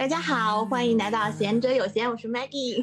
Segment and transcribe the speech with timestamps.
[0.00, 2.82] 大家好，欢迎来到贤者有闲，我是 Maggie。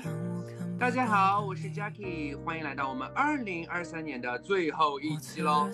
[0.77, 5.67] 大家好，我是 Jackie，欢迎来到我们二零二三年的最后一期喽。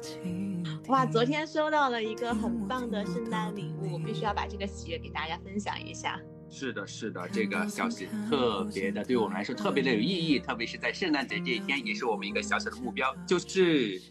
[0.88, 6.18] 哇，昨天收到了一个很棒的圣诞礼物，我必须要把这个喜悦给大家分享一下。
[6.50, 14.02] 是的，是的，这个消息特别的，对我们来说特别的有意义，特别是在圣诞节这一天，也是我们一个小小的目标，就是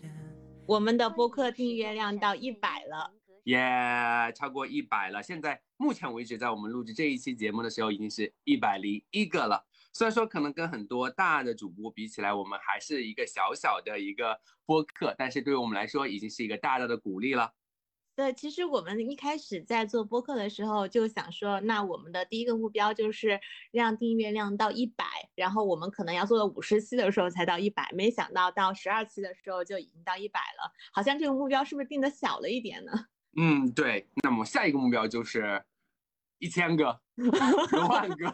[0.67, 3.11] 我们的播客订阅量到一百了。
[3.45, 3.59] 也，
[4.35, 5.23] 超过一百了。
[5.23, 9.67] 现在目前为止，在我们录制这一期节目的时候，已经是一百零一个了。
[9.93, 17.53] 虽然说可能跟很多大的主播比起来，我们还是一个小小的一个播客，但是对于我们来说，已经是一个大大的鼓励了。
[18.15, 30.71] 对，其实我们一开始在做播客的时候就想说，那我们的第一个目标就是让订阅量到一百，然后我们可能要做到五十期的时候才到一百，没想到到十二期的时候就已经到一百了。
[30.93, 32.93] 好像这个目标是不是定的小了一点呢？
[33.37, 34.07] 嗯，对。
[34.23, 35.63] 那么下一个目标就是
[36.39, 38.31] 一千个、 一万个，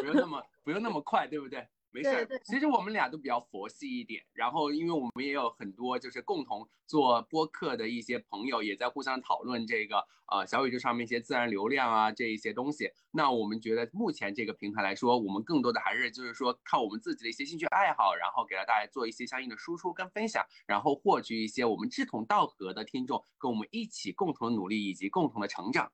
[0.00, 1.66] 不用那么不用那么快，对不对？
[1.90, 2.40] 没事。
[2.44, 12.90] 其实我们俩都比较佛系一点，然后因为我们也有很多就是共同做播客的一些朋友，也在互相讨论这个呃小宇宙上面一些自然流量啊这一些东西。
[13.10, 25.90] 那我们觉得目前这个平台来说，我们更多的还是就是说靠我们自己的一些兴趣爱好，然后给到大家做一些相应的输出跟分享，然后获取一些我们志同道合的听众，跟我们一起共同努力以及共同的成长。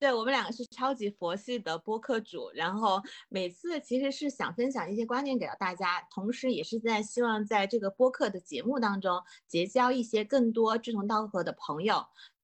[0.00, 12.02] 对我们两个是超级佛系的播客主，然后每次其实是想分享一些观点给到大家，同时也是在希望在这个播客的节目当中结交一些更多志同道合的朋友，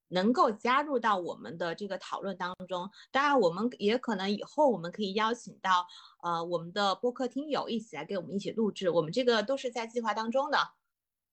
[0.09, 2.91] 能够加入到我们的这个讨论当中。
[3.11, 5.87] 当然，我们也可能以后我们可以邀请到
[6.23, 10.59] 呃我们的播客听友一起来跟我们一起录制，我们这个都是在计划当中的。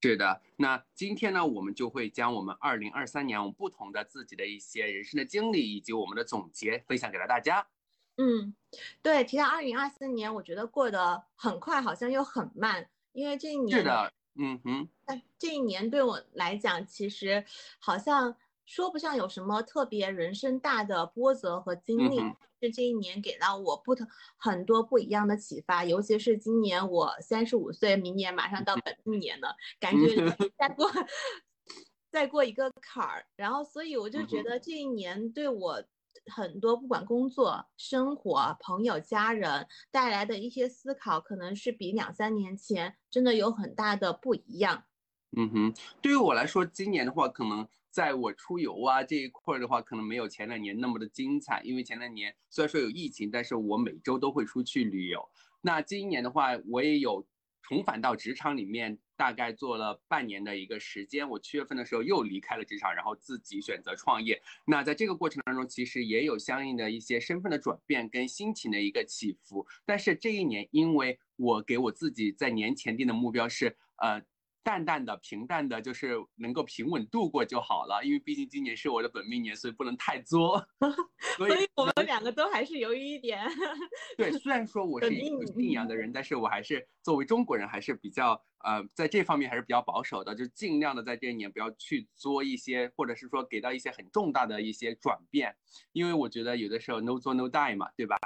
[0.04, 7.66] 是的，那今天呢，我们就会将我们二零二三年我们不同的自己的一些人生的经历以及我们的总结分享给了大家。
[8.18, 8.54] 嗯，
[9.02, 14.90] 对，提到二零二四年，我觉得过得很快，好像又很慢，因为这一年是的，嗯哼，
[15.40, 17.46] 这一年对我来讲，其实
[17.80, 18.36] 好像。
[18.66, 22.18] 说不上有什么特别人生大的波折和经历，
[22.62, 24.08] 是这一年给到我不同
[24.38, 25.84] 很多不一样的启发。
[25.84, 30.16] 尤其是今年我三十五岁，明年马上到本命年了，感觉
[30.58, 30.90] 再过
[32.10, 33.26] 再过一个坎儿。
[33.36, 35.84] 然后，所以我就觉得这一年对我
[36.32, 44.86] 很多不管工作、生活、朋友、家人带来的一些思考，可能是比两三年前真的有很大的不一样。
[45.36, 51.62] 嗯哼，对于我来说，今年的话，可能在我出游啊这一块的话，可能没有前两年那么的精彩。
[51.64, 55.24] 因为前两年虽然说有疫情，但是我每周都会出去旅游。
[55.62, 57.24] 那今年的话，我也有
[57.62, 61.30] 重返到职场里面，大概做了半年的一个时间。
[61.30, 64.42] 我七月份的时候又离开了职场，然后自己选择创业。
[64.66, 69.68] 那在这个过程当中，其实也有相应的一些身份的转变跟心情的一个起伏。
[69.86, 74.20] 但是这一年，因为我给我自己在年前定的目标是，呃。
[74.64, 78.02] 淡淡的、平淡的，就是能够平稳度过就好了。
[78.04, 80.66] 因为毕竟今年是我的本命年，所以不能太作。
[81.38, 83.46] 所以我们两个都还是犹豫一点。
[84.18, 95.56] 对，虽然说我是一个信仰的人，但是我还是作为中国人，还是比较呃，在这方面还是比较保守的，就尽量的在这一年不要去作一些，或者是说给到一些很重大的一些转变。
[95.92, 98.18] 因为我觉得有的时候 no 做 no die 嘛，对吧？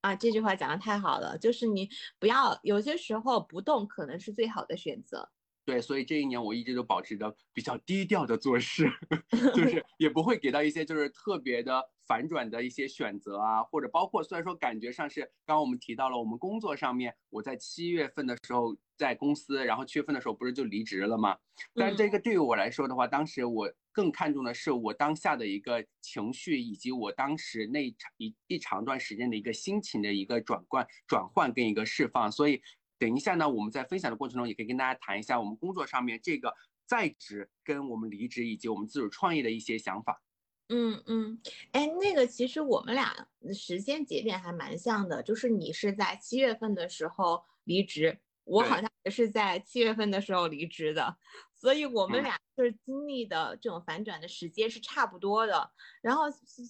[0.00, 1.88] 啊，这句话讲的太好了，就是你
[2.18, 5.30] 不要有些时候不动，可能是最好的选择。
[5.68, 8.90] 对，所以这一年我一直都保持着比较低调的做事，
[9.54, 21.36] 就是 也不会给到一些就是特别的反转的一些选择啊，或者包括虽然说感觉上是刚刚我们提到了我们工作上面，我在七月份的时候在公司，然后七月份的时候不是就离职了吗？
[21.74, 32.62] 但这个对于我来说的话，当时我更看重的是我当下的一个情绪，以及我当时那一长一一长段时间的一个心情的一个转换、转换跟一个释放，所以。
[32.98, 36.52] 等一下呢，我们在分享的过程中，也可以跟大家谈一下我们工作上面这个
[36.84, 40.20] 在职跟我们离职以及我们自主创业的一些想法。
[40.68, 41.40] 嗯嗯，
[41.72, 51.16] 哎，那个其实我们俩时间节点还蛮像的，就是你是在七月份的时候离职，我好像也是在七月份的时候离职的，
[51.54, 55.70] 所以我们俩就是经历的这种反转的时间是差不多的。
[56.02, 56.24] 然后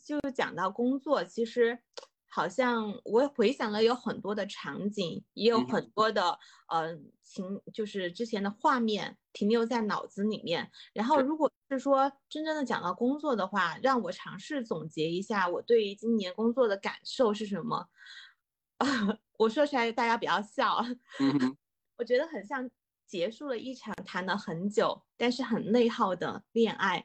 [0.04, 1.78] 就讲到工作，其实。
[2.28, 6.38] 好像我回想了有很多的场景，也有很多的
[6.68, 10.70] 呃情，就是之前的画面停留在脑子里面。
[10.92, 17.88] 然后，如果是说真正的讲到工作的话，让我尝试总结一下我对于今年工作的感受是什么？
[19.38, 20.76] 我说出来大家不要笑，
[21.98, 22.68] 我觉得很像
[23.08, 27.04] 结束了一场谈了很久但是很内耗的恋爱，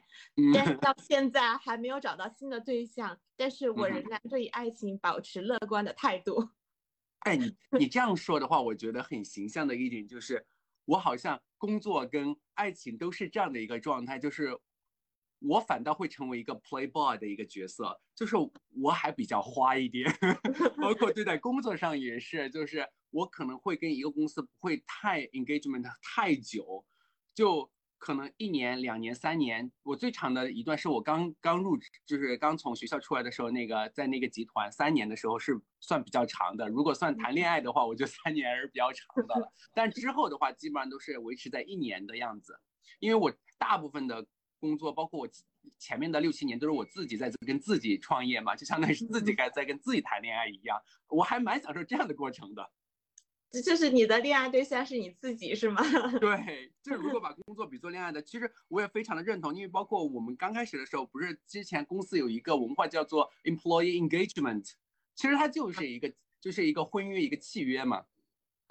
[0.52, 6.50] 但是 到现在还没有找到新的对象，但是我仍然对爱情保持乐观的态度。
[7.24, 10.46] 哎，你你这样说的话，我觉得很形象的一点就是，
[10.84, 14.54] 我好像工作跟爱情都是这样的一个状态，就是
[15.38, 18.36] 我反倒会成为一个 playboy 的一个角色，就是
[18.82, 20.06] 我还比较花一点，
[20.80, 26.84] 包括对待工作上也是，就是我可能会跟一个公司不会太 engagement 太久，
[27.34, 27.70] 就。
[27.96, 36.68] 可能一年、两年、三年，我最长的一段是我刚刚入职，就是刚从学校出来的时候，那个在那个集团三年的时候是算比较长的。
[36.68, 39.50] 如果算谈恋爱的话，我觉得三年还是比较长的了。
[39.72, 42.60] 但之后的话，基本上都是维持在一年的样子。
[42.98, 44.26] 因为我大部分的
[44.60, 45.28] 工作，包括我
[45.78, 50.78] 前面的六七年，都是我自己在跟自己创业嘛，就相当于是自己该在跟自己谈恋爱一样。
[51.08, 52.70] 我还蛮享受这样的过程的。
[53.62, 55.82] 就是你的恋爱对象是你自己是吗？
[56.20, 64.72] 对， 就是如果把工作比作恋爱的，其实我也非常的认同，因为包括我们刚开始的时候，不是之前公司有一个文化叫做 employee engagement，
[65.14, 68.04] 其实它就是一个就是一个婚约一个契约嘛。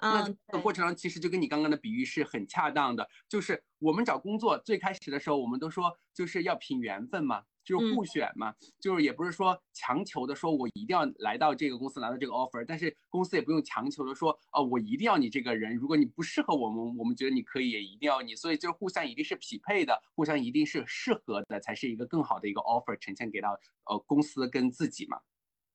[0.00, 7.44] 那这个过程中其实就跟你刚刚的比喻是很恰当的，就是我们找工作最开始的时候，我们都说就是要凭缘分嘛。
[7.64, 25.18] 就是互选嘛，就是也不是说强求的说，我一定要来到这个公司拿到这个 offer，但是公司也不用强求的说，哦，我一定要你这个人，如果你不适合我们，我们觉得你可以，也一定要你，所以就是互相一定是匹配的，互相一定是适合的，才是一个更好的一个 offer 呈现给到呃公司跟自己嘛。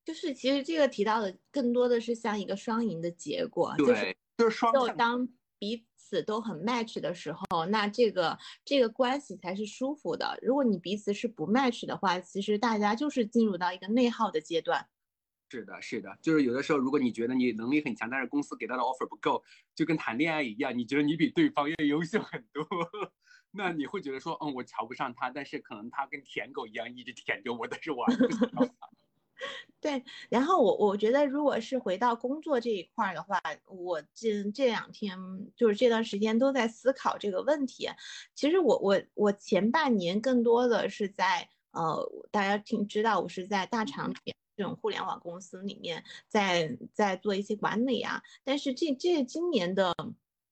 [0.05, 5.27] 就是其实这个提到的更多的是像一个双赢的结果，对，就是双就当
[5.59, 5.85] 彼。
[6.01, 8.35] 此都很 match 的时候，那这个
[8.65, 10.39] 这个关系才是舒服的。
[10.41, 14.89] 如果你彼此是不 match 的话，其实大家就是进入到一个内耗的阶段。
[15.51, 19.43] 是的，是的，就是有的时候，如果你觉得你能力很强，但是公司给到的 offer 不够，
[19.75, 22.65] 就跟谈恋爱一样，你觉得你比对方要优秀很多，
[23.51, 28.89] 那你会觉得说，嗯，我瞧不上他，但是可能他跟舔狗一样一直舔着我，但是我还不想要他。
[29.81, 35.17] 对，然后我我觉得，如果是回到工作这一块的话，我这这两天
[35.55, 37.89] 就是这段时间都在思考这个问题。
[38.35, 48.21] 其实我我我前半年更多的是在呃，大家听知道我是在大厂里面这种互联网公司里面在在做一些管理啊。
[48.43, 49.95] 但是这这今年的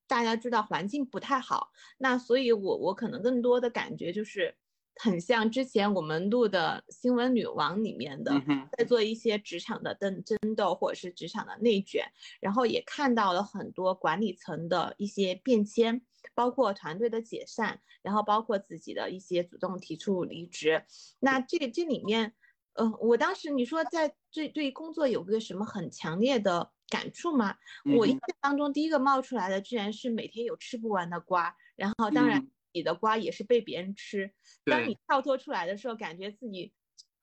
[0.07, 4.55] 大家知道环境不太好，那所以我我可能更多的感觉就是。
[4.99, 8.33] 很像之前我们录的新闻女王里面的，
[8.77, 12.03] 在做一些职场的争争斗或者是职场的内卷，
[12.39, 16.01] 然后也看到了很多管理层的一些变迁，
[16.33, 20.83] 包括团队的解散，然后包括自己的一些主动提出离职。
[21.19, 22.33] 那这这里面，
[22.73, 27.55] 呃，我当时你说在对对工作有个什么很强烈的感触吗？
[27.95, 32.49] 我印象当中第一个冒出来的居然是每天有吃不完的瓜，然后当然。
[32.77, 34.31] 你的瓜也是被别人吃。
[34.63, 36.71] 当你跳脱出来的时候，感觉自己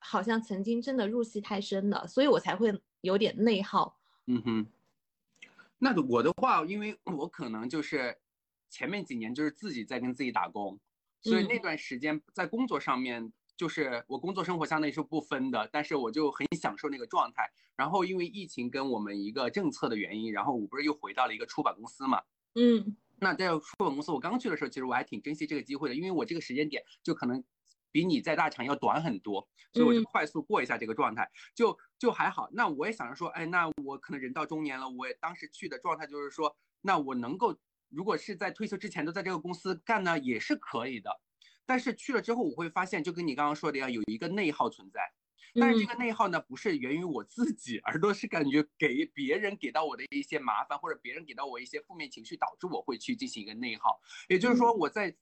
[0.00, 4.00] 好像曾经真的入戏太深了，所以我才会有点内耗。
[4.26, 4.66] 嗯哼，
[5.78, 8.18] 那我的话，因为我可能就是
[8.68, 10.76] 前面几年就是自己在跟自己打工，
[11.22, 17.48] 所以那段时间在工作上面，就是我工作生活相当于是不分的，但是我就很享受那个状态。
[17.76, 22.20] 然后因为疫情跟我们一个政策的原因，然后我不是又回到了一个出版公司嘛？
[22.54, 22.96] 嗯。
[23.18, 27.42] 那在出版公司，我刚去的时候，其实我还挺珍惜这个机会的，因为我这个时间点就可能
[27.90, 32.48] 比你在大厂要短很多，所以我就快速过一下这个状态，就就还好。
[32.52, 37.56] 那我也想着说，哎，那我可能人到中年了，我当时去的状态就是说，那我能够
[37.88, 41.20] 如果是在退休之前都在这个公司干呢，也是可以的。
[41.66, 45.00] 但是去了之后，我会发现，就跟你刚刚说的一样，有一个内耗存在。
[45.54, 54.00] 但是这个内耗呢，不是源于我自己，而都是感觉给别人给到我的一些麻烦，或者别人给到我一些负面情绪，导致我会去进行一个内耗。
[54.28, 55.16] 也就是说，我在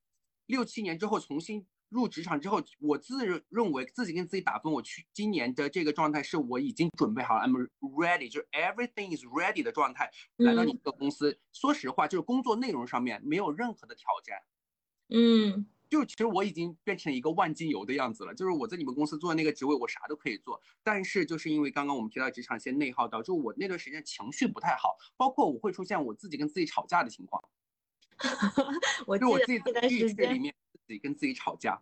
[0.46, 11.38] 六七年之后重新入职场之后，我自认为自己跟自己打分，我去今年的这个状态是我已经准备好了，I'm ready，就是 everything is ready 的状态来到你这个公司。
[11.52, 14.38] 说实话，就是工作内容上面没有任何的挑战。
[15.08, 15.66] 嗯。
[15.92, 20.58] 就其实我已经变成一个万金油的样子了，就是我在你们公司做的那个职位，我啥都可以做。
[20.82, 27.44] 但是就是因为刚刚我们提到职场一些内耗，导致我那段时间情绪不太好，包括我会出现我自己跟自己吵架的情况。
[29.06, 30.54] 我就我自己在浴室里面
[30.87, 31.78] 自己跟自己吵架。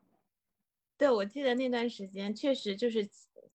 [0.99, 3.09] 对，我记得那段时间确实就是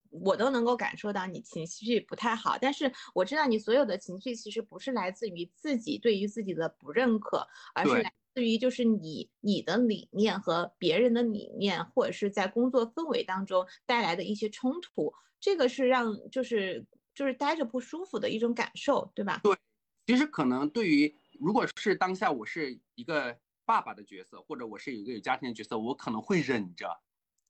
[0.09, 8.13] 我都能够感受到你情绪不太好，但是我知道你所有的情绪其实不是来自于自己对于自己的不认可，而是来。
[8.35, 19.39] 至于就是你你的理念和别人的理念，或者是在工作氛围当中带来的一些冲突，这个是让就是就是待着不舒服的一种感受，对吧？
[19.41, 19.55] 对，
[20.05, 26.89] 其实可能对于如果是当下我是一个爸爸的角色，或者我是一个有家庭的角色，我可能会忍着。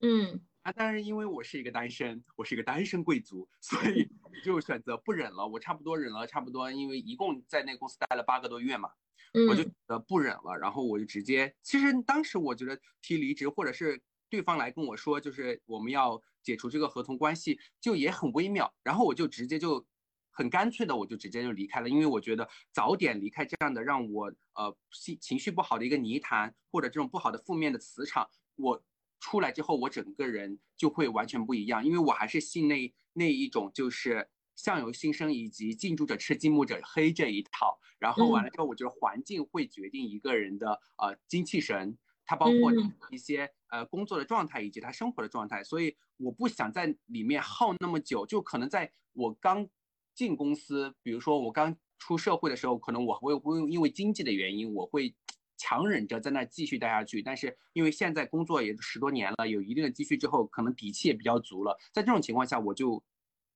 [0.01, 4.09] 嗯啊，但是因为我是一个单身，我是一个单身贵族，所以
[4.43, 5.47] 就选择不忍了。
[5.47, 8.89] 我差不多忍了差不多，因为一共在那公司待了八个多月嘛，
[9.47, 18.73] 我就呃不忍了，然后我就直接，其实当时我觉得提离职，或者是对方来跟我说，就是我们要解除这个合同关系，就也很微妙。
[18.81, 19.85] 然后我就直接就
[20.31, 28.83] 很干脆的，我就直接就离开了，因为我觉得早点离开这样的让我呃心情绪不好的一个泥潭，或者这种不好的负面的磁场，我。
[29.25, 37.79] 出来之后，我整个人就会完全不一样，因为我还是信那那一种，就是相由心生以及近朱者赤，近墨者黑这一套。
[37.97, 42.71] 然后完了之后，我觉得环境会决定一个人的呃精气神，它包括
[43.09, 45.63] 一些呃工作的状态以及他生活的状态。
[45.63, 49.67] 所以我不想在里面耗那么久，就可能在我刚
[50.13, 55.15] 进公司，比如说我刚出社会的时候，可能我会会因为经济的原因，我会。
[55.57, 61.77] 强忍着在那继续待下去，但是因为现在工作也十多年了，有一定的积蓄之后，可能底气也比较足了。
[61.93, 63.03] 在这种情况下，我就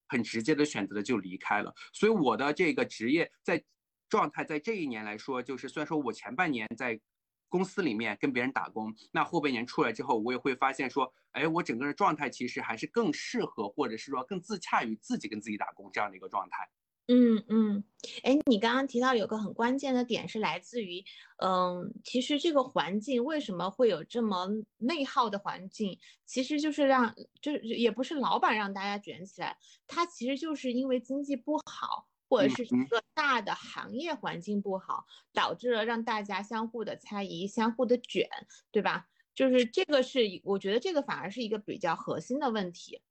[0.07, 1.73] 很直接的选择的就离开了。
[1.93, 3.63] 所以我的这个职业在
[4.07, 6.99] 状态，在这一年来说，就是虽然说我前半年在
[7.47, 16.69] 公司里面跟别人打工，那后半年出来之后，我也会发现说，哎，我整个人状态其实还是更适合，或者是说更自洽于自己跟自己打工这样的一个状态。
[17.11, 17.83] 嗯嗯，
[18.21, 21.03] 哎，你刚刚提到有个很关键的点是来自于，
[21.43, 24.47] 嗯，其实这个环境为什么会有这么
[24.77, 38.29] 内耗的环境，其实就是让，就是也不是老板让大家卷起来，他其实就是因为经济不好，或者是一个大的行业环境不好，导致了让大家相互的猜疑，相互的卷，
[38.71, 39.07] 对吧？
[39.33, 43.01] 就是这个是，我觉得这个反而是一个比较核心的问题。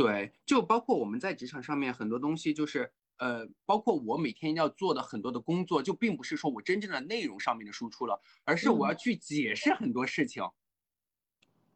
[0.00, 10.42] 对，就包括我们在职场上面很多东西，就是呃，包括我每天要做的很多的工作，就并不是说我真正的内容上面的输出了，而是我要去解释很多事情。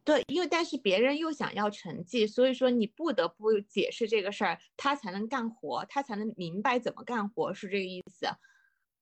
[0.03, 8.25] 对，因为但是别人又想要成绩，所以说你不得不解释这个事儿，他才能干活，他才能明白怎么干活，是这个意思。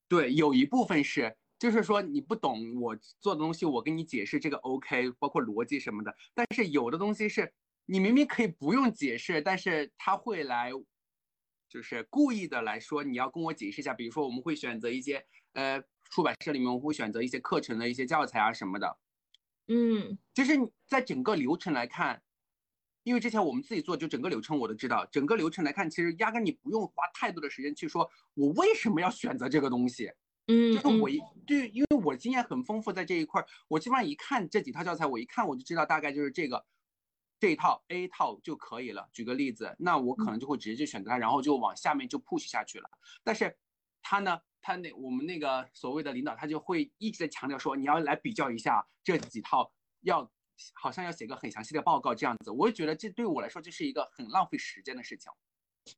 [0.09, 7.53] 对，有一部分是，就是说你不懂我做的东西，我跟你解释这个 OK，包括逻辑什么的，但是有的东西是。
[7.85, 10.71] 你明明可以不用解释，但是他会来，
[11.67, 13.93] 就是故意的来说，你要跟我解释一下。
[13.93, 18.97] 比如说，我们会选择一些，呃，出版社里面我会选择一些课程的一些教材啊什么的。
[19.67, 20.53] 嗯，就是
[20.87, 22.21] 在整个流程来看，
[23.03, 25.05] 因为之前我们自己做，就整个流程我都知道。
[25.07, 30.09] 整个流程来看，其实压根你不用花太多的时间去说，我为什么要选择这个东西。
[30.47, 36.65] 嗯，就是我一对，因为我经验很丰富，在这一块儿，我基本上一看这几套教材，我一看我就知道大概就是这个。
[37.43, 39.09] 这一套 A 套就可以了。
[39.11, 42.89] 举个例子，那我可能就会直接就选择它，然后就往下面就 push 下去了。
[43.21, 43.53] 但是
[44.01, 49.69] 他呢，他那我们那个所谓的领导，他就会一直在强调说，你要来比较一下这几套，
[50.03, 50.31] 要
[50.71, 52.49] 好像要写个很详细的报告这样子。
[52.49, 55.29] 我就觉得这对我来说就是一个很浪费时间的事情。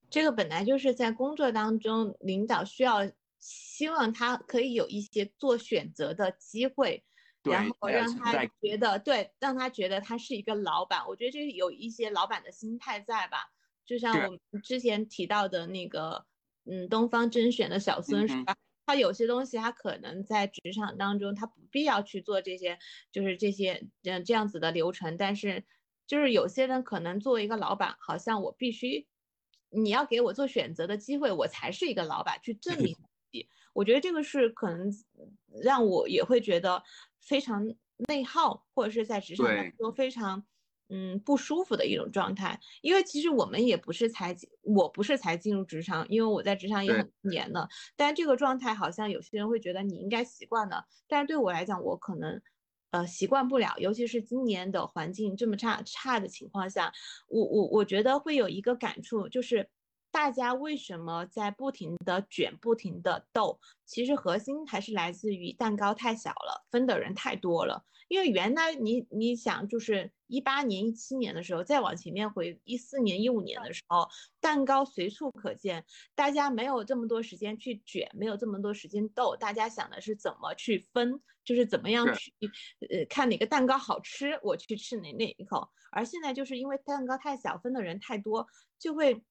[0.09, 3.01] 这个本来就是在工作当中，领导需要
[3.37, 7.05] 希望他可以有一些做选择的机会。
[7.45, 11.07] 然后让他觉得对，让他觉得他是一个老板。
[11.07, 13.51] 我觉得这有一些老板的心态在吧？
[13.85, 16.25] 就像我们之前提到的那个，
[16.65, 18.55] 嗯，东方甄选的小孙是吧？
[18.87, 22.79] 他有些东西他可能在职场当中他不必要去做这些，
[23.11, 25.17] 就是这些嗯这样子的流程。
[25.17, 25.63] 但是
[26.07, 29.07] 就是有些人可能作为一个老板，好像我必须
[29.69, 33.49] 你要给我做选择的机会，我才是一个老板去证 明自己。
[33.73, 34.91] 我觉得这个是可能
[35.61, 36.81] 让我也会觉得。
[37.25, 37.65] 非常
[38.08, 40.46] 内耗，或者是在职场当中非常
[40.89, 42.60] 嗯不舒服的一种状态。
[42.82, 47.67] 因为其实我们也不是才，我不是才进入职场，因为我在职场也很多年了。
[47.96, 52.41] 但这个状态好像有些人会觉得你应该习惯了，但是对我来讲，我可能
[52.91, 53.74] 呃习惯不了。
[53.77, 56.94] 尤其是今年的环境这么差差的情况下，
[57.27, 59.70] 我我我觉得会有一个感触，就是。
[60.15, 63.60] 大家为什么在不停的卷、不停的斗？
[63.86, 67.84] 其实核心还是来自于蛋糕太小了，分的人太多了。
[68.07, 74.07] 因为原来你你想，就是一八年、一七年的时候，再往前面回一四年、一五年的时候，
[74.39, 75.84] 蛋糕随处可见，
[76.15, 82.31] 大家没有这么多时间去卷，没有这么多时间斗，大家想的是怎么去分，就是怎么样去
[82.89, 85.67] 呃看哪个蛋糕好吃，我去吃哪哪一口。
[85.91, 88.48] 而现在就是因为蛋糕太小，分的人太多，
[88.79, 89.22] 就会。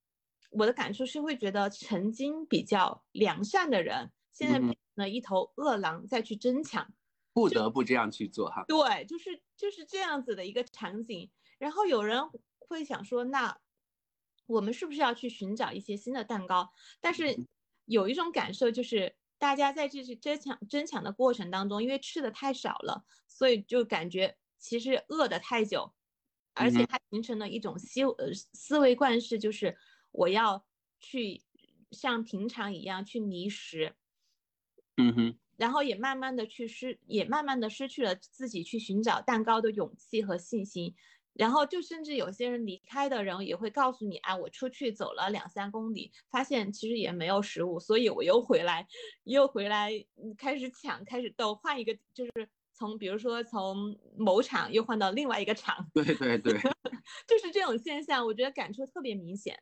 [0.58, 6.92] 我的感受是会觉得曾经比较良善的人，现在变成了一头饿狼再去争抢，
[7.32, 8.64] 不得不这样去做哈。
[8.66, 11.30] 对，就是就是这样子的一个场景。
[11.58, 12.20] 然后有人
[12.58, 13.58] 会想说，那
[14.46, 16.72] 我们是不是要去寻找一些新的蛋糕？
[17.00, 17.36] 但是
[17.84, 19.16] 有一种感受就是。
[19.36, 25.92] 大家在这是争抢争抢的过程当中，因为吃的太少了，所以就感觉其实饿的太久，
[26.54, 29.76] 而且它形成了一种思呃思维惯式，就是
[30.14, 30.64] 我要
[31.00, 31.42] 去
[31.90, 33.94] 像平常一样去觅食，
[34.96, 40.94] 嗯哼，然后也慢慢的去失，也慢慢的失去了自己去寻找蛋糕的勇气和信心。
[41.32, 48.86] 然后就甚至有些人离开的人也会告诉你，啊，我出去走了两三公里，发现其实也没有食物，所以我又回来，
[49.24, 49.90] 又回来
[50.38, 56.52] 开始抢，开始斗，换一个就是从比如说从某场又换到另外一个场，对对对，
[57.26, 59.60] 就是这种现象，我觉得感触特别明显。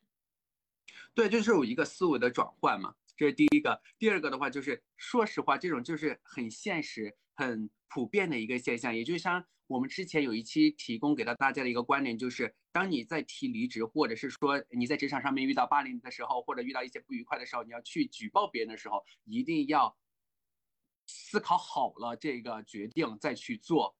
[1.14, 3.80] 对，就是有一个思维的转换嘛，这是第一个。
[3.98, 9.44] 第二个的话就是，说实话，这种就是很现实、很普遍的一个现象，也就像。
[9.68, 19.96] 我们之前有一期提供给到大家的一个观点，就是当你在提离职，或者是说你在职场上面遇到霸凌的时候，或者遇到一些不愉快的时候，你要去举报别人的时候，一定要
[21.06, 23.96] 思考好了这个决定再去做。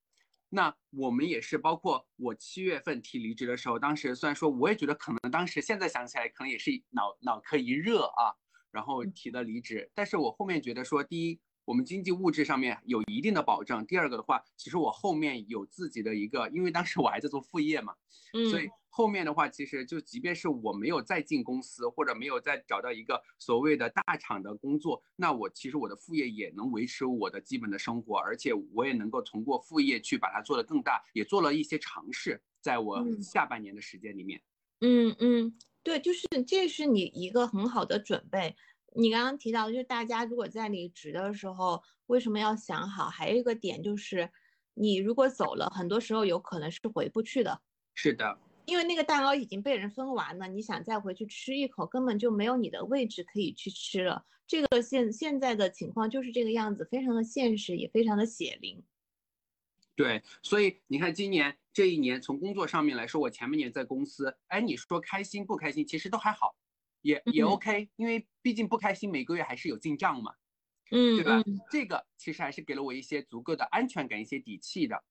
[0.55, 8.37] 那我们也是，包括我七月份提离职的时候，当时虽然说我也觉得可能当时现在想起来可能也是脑脑壳一热啊，
[8.71, 11.41] 然后提的离职，但是我后面觉得说，第一。
[11.65, 13.87] 我们经济物质上面有一定的保障。
[13.87, 17.95] 第二个的话，其实我后面有自己的一个，因为当时我还在做副业嘛，
[18.33, 34.43] 嗯，所以后面的话，其实就即便是我没有再进公司，或者没有再找到一个所谓的大厂的工作，那我其实我的副业也能维持我的基本的生活，而且我也能够通过副业去把它做得更大，也做了一些尝试，在我下半年的时间里面。
[34.81, 38.57] 嗯嗯，对，就是这是你一个很好的准备。
[38.95, 43.09] 你刚刚提到，就是大家如果在离职的时候，为什么要想好？
[43.09, 44.31] 还有一个点就是，
[44.75, 47.61] 你如果走了，很多时候有可能是回不去的。
[47.95, 54.25] 是的，因为那个蛋糕已经被人分完了，你想再回去吃一口，根本就没有你的位置可以去吃了。
[54.47, 58.83] 这个现现在的情况就是这个样子，非常的现实，也非常的血淋。
[59.95, 65.87] 对，所以你看，今年这一年从工作上面来说，我前半年在公司，哎，你说开心不开心？
[65.87, 66.55] 其实都还好。
[67.03, 70.35] 也也 OK，因为毕竟不开心，每个月还是有进账嘛，
[70.91, 71.43] 嗯，对吧？
[71.71, 75.03] 这个其实还是给了我一些足够的安全感、一些底气的。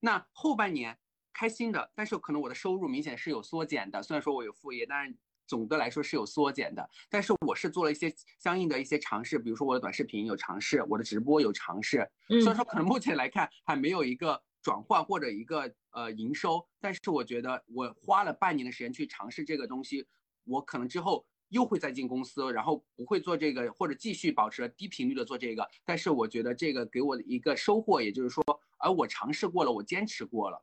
[0.00, 0.98] 那后半年
[1.32, 4.02] 开心的，但是可能我的收入明显是有缩减的。
[4.02, 6.90] 虽然说我有副业，但是总的来说是有缩减的。
[7.08, 12.06] 但是我是做了一些相应的一些尝试，比如说我的短视频有尝试，我的直播有尝试。
[12.26, 20.06] 虽然说可能目前来看还没有一个转换或者一个呃营收，但是我觉得我花了半年的时间去尝试这个东西，
[20.44, 21.24] 我可能之后。
[21.50, 25.66] 又会再进公司，然后不会做这个，或者继续保持低频率的做这个。
[25.84, 28.42] 但是我觉得这个给我的一个收获，也就是说，
[28.76, 30.62] 而我尝试过了，我坚持过了。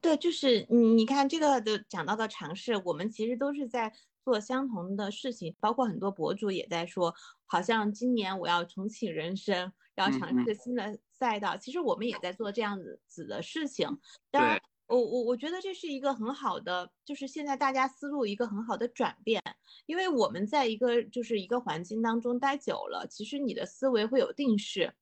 [0.00, 7.14] 对，就是你你看这个的讲到的尝试，我们其实都是在做相同的事情，包括很多博主也在说，
[7.46, 11.56] 好像今年我要重启人生，要尝试新的赛道。
[11.56, 13.88] 其实我们也在做这样子子的事情。
[14.30, 14.60] 对。
[14.86, 19.42] 我我我觉得这是一个很好的，就是现在大家思路一个很好的转变，
[19.86, 24.94] 因为我们在一个就是一个环境当中待久了，其实你的思维会有定式，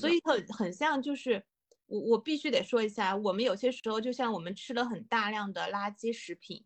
[0.00, 1.44] 所以很很像就是
[1.86, 6.64] 我我必须得说一下，我们有些时候就像我们吃了很大量的垃圾食品，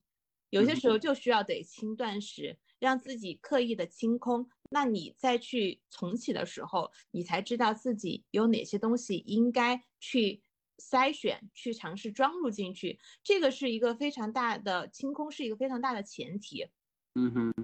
[0.50, 0.96] 有些时候。
[0.96, 10.42] 就需要得轻断食，让自己刻意的清空，那你再去重启的时候，你才知道自己有哪些东西应该去。
[10.80, 16.66] 筛选去尝试装入进去，这个是一个非常大的清空，是一个非常大的前提。
[17.14, 17.54] 嗯哼，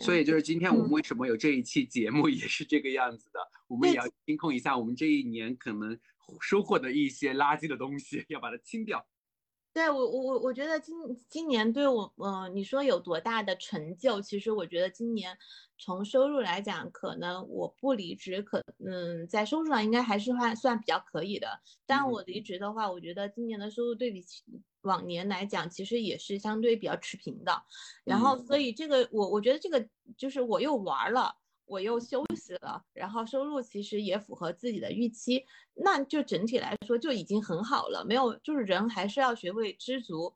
[0.00, 3.40] 所以就是今天我们为什么有这一期节目，也是这个样子的。
[3.66, 5.98] 我们也要清空一下我们这一年可能
[6.40, 9.04] 收获的一些垃圾的东西，要把它清掉。
[9.72, 10.96] 对我，我我我觉得今
[11.28, 14.20] 今年对我，嗯，你说有多大的成就？
[14.20, 15.36] 其实我觉得今年
[15.78, 21.60] 从收入来讲，可能我不离职，可嗯，在收入上应该还是算算比较可以的。
[21.86, 24.24] 但我离职的话，我觉得今年的收入对比
[24.82, 27.62] 往年来讲，其实也是相对比较持平的。
[28.04, 31.36] 然后，所以这个我我觉得这个就是我又玩了。
[31.70, 38.04] 我又休息了，然后收入其实也符合自己的预期，那就整体来说就已经很好了。
[38.04, 40.34] 没有，就是人还是要学会知足。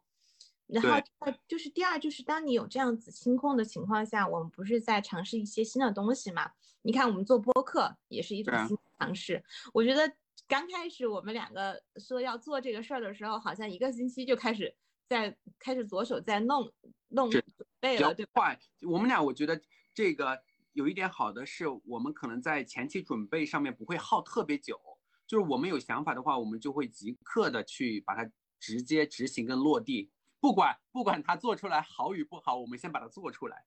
[0.68, 6.53] 然后呃，就是第二，就是当你有这样子清空的情况下，我们不是在尝试一些新的东西嘛？
[6.83, 9.42] 你看，我们做播客也是一种新尝试。
[9.73, 10.09] 我觉得
[10.47, 14.73] 刚开始我们两个说要做这个事儿的时候，好像一个星期就开始
[15.09, 16.73] 在开始着手在弄
[17.09, 17.42] 弄准
[17.81, 18.57] 备了，对快。
[18.87, 19.61] 我们俩我觉得
[19.92, 20.40] 这个。
[20.74, 24.78] 有一点好的是，我们可能在前期准备上面不会耗特别久，
[25.26, 30.10] 就是我们有想法的话，我们就会即刻的去把它直接执行跟落地，
[30.40, 33.64] 不管不管它做出来好与不好，我们先把它做出来。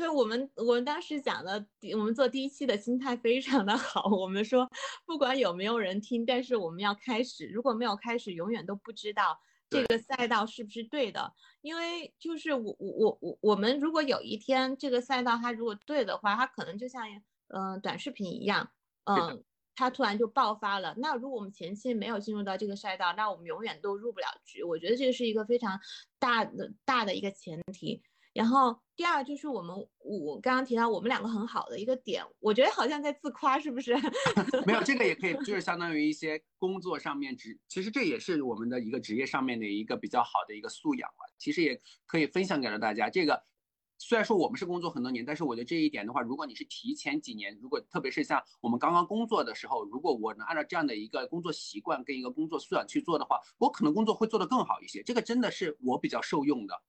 [0.00, 1.62] 对我们，我们当时讲的，
[1.94, 4.08] 我们做第一期的心态非常的 好。
[4.08, 4.66] 我们说，
[5.04, 7.46] 不管有没有人听，但是我们要开始。
[7.48, 11.30] 如果没有开始，永远都不知道这个赛道是不是对的。
[11.60, 17.06] 因为就是我我我我我们如果有一天这个赛道它如果对的话，它可能就像
[17.48, 18.70] 嗯短视频一样，
[19.04, 19.44] 嗯，
[19.76, 20.94] 它突然就爆发了。
[20.96, 24.62] 那如果我们前期没有进入到这个赛道，那我们永远都入不了局。
[24.62, 25.78] 我觉得这个是一个非常
[26.18, 28.02] 大的大的一个前提。
[28.32, 33.94] 然后第二就是我们，我刚刚提到我们两个很好的一个点，我觉得好像在自夸，是不是？
[34.66, 41.22] 没有，这个也可以， 就是相当于一些工作上面职，其实这也是我们的一个职业上面的一个比较好的一个素养啊。
[41.38, 43.10] 其实也可以分享给了大家。
[43.10, 43.42] 这个
[43.98, 55.02] 虽然说我们是工作很多年，但是我觉得这一点的话，如果你是提前几年，如果特别是像我们刚刚工作的时候，如果我能按照这样的一个工作习惯跟一个工作素养去做的话，我可能工作会做得更好一些。
[55.02, 56.80] 这个真的是我比较受用的。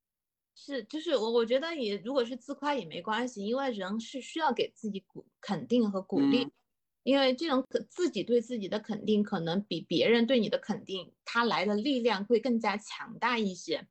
[0.54, 6.48] 是，就是我我觉得你如果是自夸也没关系，因为人是需要给自己鼓肯定和鼓励，
[7.04, 13.88] 因为这种可自己对自己的肯定，可能比别人对你的肯定，他来的力量会更加强大一些。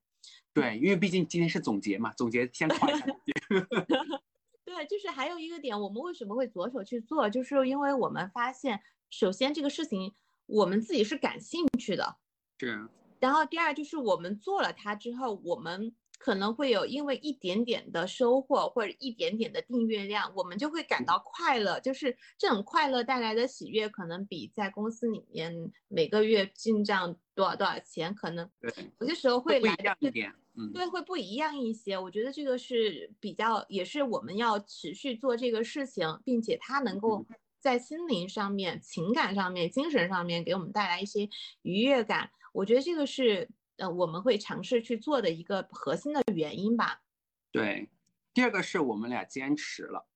[0.53, 3.07] 对，因为毕竟今天是总结嘛，总结先夸一下。
[4.65, 10.15] 对，就是还有一个点，我们为什么会着手去做，就是因为我们发现，首先这个事情
[10.47, 12.17] 我们自己是感兴趣的，
[12.59, 12.89] 是。
[13.19, 15.93] 然后第二就是我们做了它之后，我们。
[16.21, 21.81] 可能会有因为一点点的收获或者一点点的订阅量，我们就会感到快乐。
[21.81, 28.47] 就是这种快乐带来的喜悦，可能比在公司里面每个月进账多少多少钱，可能
[29.01, 31.99] 有些时候会来一点，嗯，对，会不一样一些。
[31.99, 37.25] 我觉得这个是比较，也是我们要持续做这个事情，并且它能够
[37.61, 41.27] 在心灵上面、情感上面、精神上面给我们带来一些
[41.63, 42.31] 愉悦感。
[42.53, 43.49] 我觉得这个是。
[43.81, 47.03] 呃，我们会尝试去做的一个核心的原因吧。
[47.51, 47.89] 对，
[48.35, 50.07] 第二个是我们俩坚持了。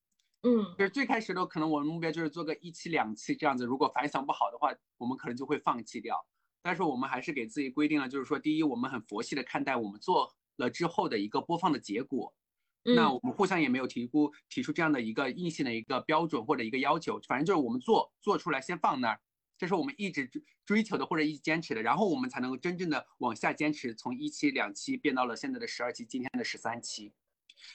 [0.42, 6.24] 嗯，就是最开始的可能我们目标就是做个一期两期这样子，如果反响不好的话，我们可能就会放弃掉。
[6.62, 12.34] 但是我们还是给自己规定了，就是说，第一，我们很佛系的看待我们做了之后的一个播放的结果。
[12.82, 19.20] 那我们互相也没有提出提出这样的一个硬性的一个标准或者一个要求，反正就是我们做做出来先放那儿。
[19.56, 27.12] 这是我们一直追追求的或者一直坚持的，然后我们才能够真正的往下坚持，从一期两期变到了现在的十二期，今天的十三期。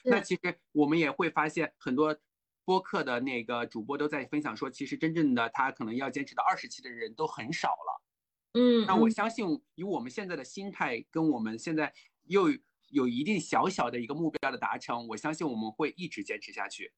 [0.04, 2.16] 那其实我们也会发现，很多
[2.66, 8.02] 播客的那个主播都在分享说，其实真正的他可能要坚持到二十期的人都很少了。
[8.54, 11.94] 嗯，那我相信以我们现在的心态，跟我们现在
[12.26, 12.50] 又
[12.90, 16.92] 有一定小小的一个目标的达成，我相信我们会一直坚持下去。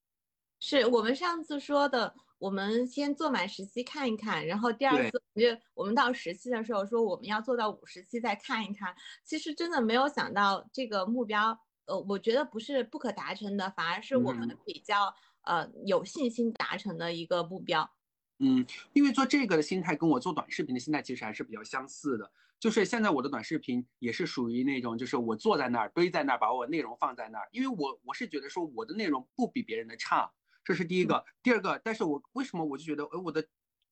[0.64, 2.14] 是我们上次说的。
[2.38, 8.92] 我们先做满十期看一看，然后第二次就我们到十期的时候说我们要做到五十期再看一看。
[9.24, 17.88] 其实真的没有想到这个目标，呃，我觉得不是不可达成的，反而是我们比较呃有信心达成的一个目标。
[18.38, 22.28] 嗯，因为做这个的心态跟我做短视频的心态其实还是比较相似的。
[22.58, 30.28] 就是现在我的短视频也是属于那种，就是我坐在那儿堆在那儿，把我内容放在那儿，因为我我是觉得说我的内容不比别人的差。
[30.64, 33.44] 这是第一个，第二个，但是我为什么我就觉得，哎，我的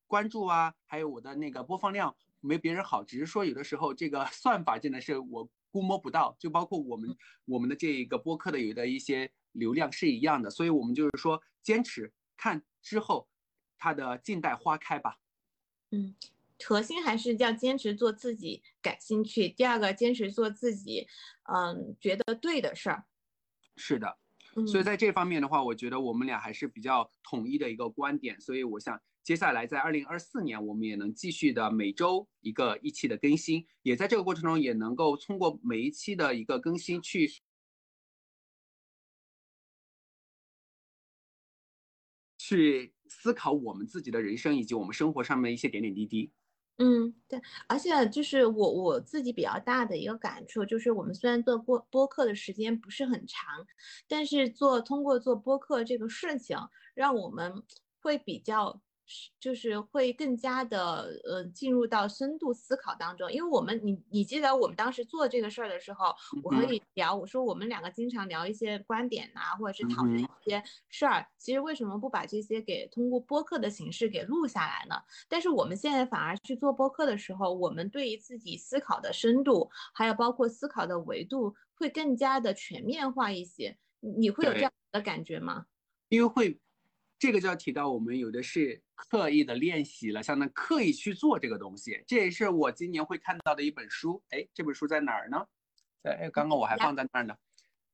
[0.06, 13.28] 关注啊，还有我的那个播放量没别人好，只是说有的时候这个 算法真的是我估摸不到，就包括我们我们的这一个播客的有的一些流量是一样的，所以我们就是说坚持看之后
[13.76, 15.18] 它的静待花开吧。
[15.90, 16.14] 嗯，
[16.64, 21.08] 核心还是要坚持做自己感兴趣，第二个坚持做自己
[21.52, 23.06] 嗯觉得对的事儿。
[23.76, 24.19] 是的。
[24.66, 28.40] 所以在这方面的话，我觉得我们俩还是比较统一的一个观点。
[28.40, 37.30] 所以我想接下来在二零二四年，我们也能继续的每周一个一期的更新，也在这个过程中也能够通过每一期的一个更新去
[42.38, 46.32] 去思考我们自己的人生以及我们生活上面一些点点滴滴。
[46.82, 47.38] 嗯，对，
[47.68, 53.66] 而且就是我我自己比较大的一个感触，就是我们虽然做播播客的时间不是很长，
[54.08, 56.56] 但是做通过做播客这个事情，
[56.94, 57.62] 让我们
[58.00, 58.80] 会比较。
[59.38, 74.94] 就是会更加的呃进入到深度思考当中，因为我们你你记得我们当时做这个事儿的时候，我和你聊，我说我们两个经常聊一些观点呐，或者是讨论一些事儿，其实为什么不把这些给通过播客的形式给录下来呢？
[75.28, 83.76] 但是我们现在反而去做播客的时候，我们对于自己思考的深度，还有包括思考的维度，会更加的全面化一些。
[84.00, 85.66] 你会有这样的感觉吗？
[86.08, 86.60] 因为会。
[87.22, 92.04] 这个就要提到我们有的是刻意的练习了，相当刻意去做这个东西。
[92.06, 94.22] 这也是我今年会看到的一本书。
[94.28, 95.46] 哎，这本书在哪儿呢？
[96.02, 97.34] 在哎，刚刚我还放在那儿呢，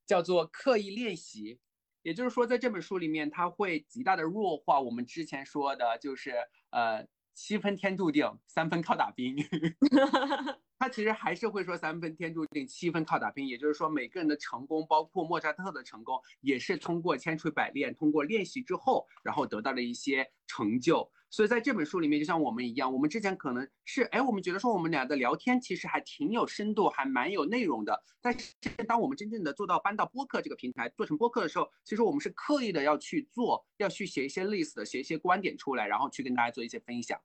[0.04, 1.54] 叫做《刻意练习》，
[2.02, 6.34] 也就是说，在这本书里面，它会极大的弱化我们之前说的，就是
[6.70, 9.36] 呃七分天注定，三分靠打拼。
[10.78, 13.46] 他其实还是会说三分天注定，七分靠打拼。
[13.46, 21.10] 也就是说，每个人的成功，包括莫扎特的成功，也是通过千锤百炼，通过练习之后，然后得到了一些成就。
[21.36, 28.02] 所以在这本书里面，就像我们一样，我们之前可能是，哎，我们觉得说我们俩的聊天其实还挺有深度，还蛮有内容的。
[28.22, 28.54] 但是
[28.88, 37.20] 当我们真正的做到搬到播客这个平台，做成播客的时候，其实我们是刻意的要去做，要去写一些 list，写一些观点出来，然后去跟大家做一些分享。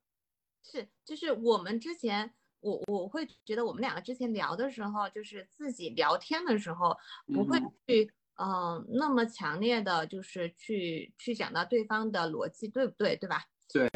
[0.62, 6.94] 是，就是我们之前，我我会觉得我们两个之前聊的时候，就是自己聊天的时候，
[7.32, 13.42] 不会去，嗯，那么强烈的，就是去去讲到对方的逻辑对不对，对吧？
[13.72, 13.88] 对，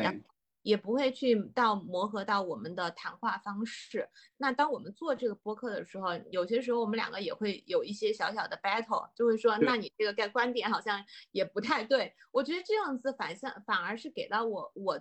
[0.63, 4.09] 也不会去到磨合到我们的谈话方式。
[4.37, 12.15] 那当我们做这个播客的时候，有些时候我们两个也会有一些小小的 battle，就会说，那你这个概观点好像也不太对。
[12.33, 15.01] 我觉得这样子反向反而是给到我我。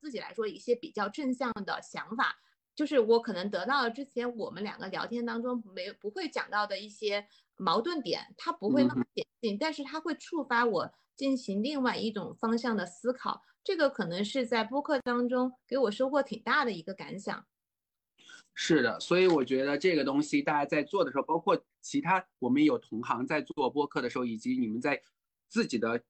[0.00, 2.38] 自己来说一些比较正向的想法，
[2.72, 7.26] 就是我可能得到了之前我们两个聊天当中没不会讲到的一些
[7.56, 13.42] 矛盾点，它不会那么显性，但是它会触发我进行另外一种方向的思考。
[13.68, 17.46] 这个可能是在播客当中给我收获挺大的一个感想。
[18.54, 24.98] 是的，所以我觉得这个东西大家在做的时候，包括其他我们有同行在做播客的时候，以及你们在
[25.50, 26.02] 自己的。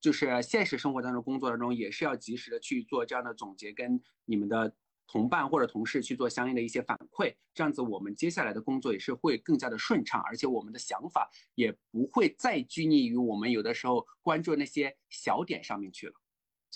[0.00, 4.74] 就是现实生活当中、工作当中，也是要及时的去做这样的总结，跟你们的
[5.06, 16.12] 同伴或者同事去做相应的一些反馈，这样子我们接下来的工作也是会更加的顺畅，而且我们的想法也不会再拘泥于我们有的时候关注那些小点上面去了。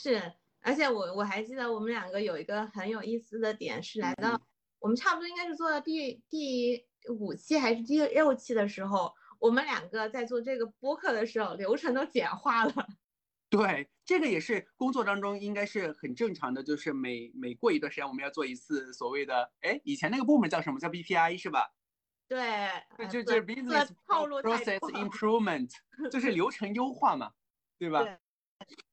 [0.00, 4.40] 是，而且我我还记得我们两个有一个很有意思的点是来到
[4.78, 12.72] 我们差不多应该是做到第第五期还是第六期的时候，我们两个在做这个播客的时候流程都简化了。
[13.50, 21.74] 对，这个也是工作当中应该是很正常的，就是每每过一段时间我们要做一次所谓的，哎，以前那个部门叫什么叫 BPI 是吧？
[22.28, 22.68] 对，
[23.08, 25.70] 就就是 business process improvement，
[26.12, 27.32] 就是流程优化嘛，
[27.78, 28.04] 对吧？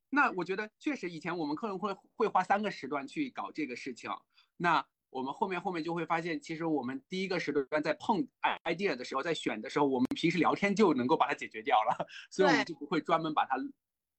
[0.09, 4.09] 那我觉得确实以前我们可能会会花三个时段去搞这个事情，
[4.57, 8.27] 那我们后面后面就会发现，其实我们第一个时段在碰
[8.63, 13.55] idea 的时候，在选的时候，我们平时聊天就能够把它解决掉了，所以我们就不会专门把它。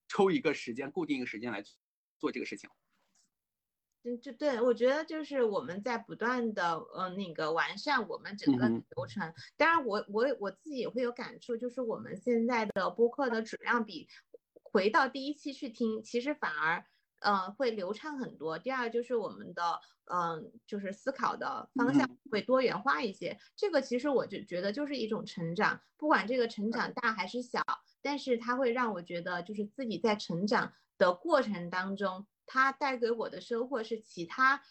[0.08, 1.60] 抽一个时间，固定一个时间来
[2.16, 2.70] 做这个事情。
[4.04, 9.34] 嗯，就对我觉得就是我们在不断的呃那个完善我们整个流程。
[9.56, 14.08] 当然，我我我自己也会有感触，就是我们现在的播客的质量比
[14.72, 16.84] 回到第一期去听，其实反而
[17.20, 18.58] 呃会流畅很多。
[18.58, 19.80] 第二就是我们的
[20.12, 23.38] 嗯就是思考的方向会多元化一些。
[23.56, 27.62] 这个其实我就觉得就是一种成长，不管这个成长大还是小。
[28.02, 34.62] 但是它会让我觉得，就是自己在成长的过程当中，它带给我的收获是其他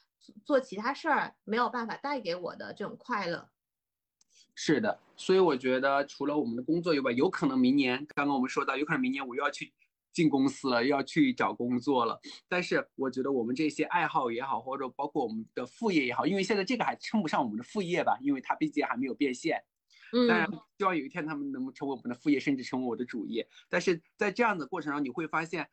[0.46, 3.50] 做其他事儿没有办法带给我的这种快乐。
[4.54, 9.74] 是的，所以我觉得除了我们的工作以外，有可能明年，刚刚我们说到，有可能明年我又要去
[10.16, 12.20] 进公司了，又要去找工作了。
[12.48, 19.62] 但是我觉得我们这些爱好也好，或者包括我们的副业也好，因为现在这个还称不上我们的副业吧，因为它毕竟还没有变现。
[20.12, 23.46] 当然，希望有一天他们能成为我们的副业，甚至成为我的主业。
[23.68, 25.68] 但是在这样的过程中，你会发现，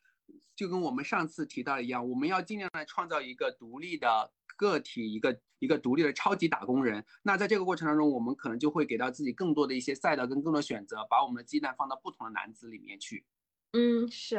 [0.57, 7.05] 就跟我们上次提到一样，我们要尽量来创造一个独立的个体，一个一个独立的超级打工人。
[7.23, 13.25] 那在这个过程当中，我们可能就会给到自己更多的一些赛道跟更多选择，把我们的鸡蛋放到不同的篮子里面去。
[13.73, 14.37] 嗯，是，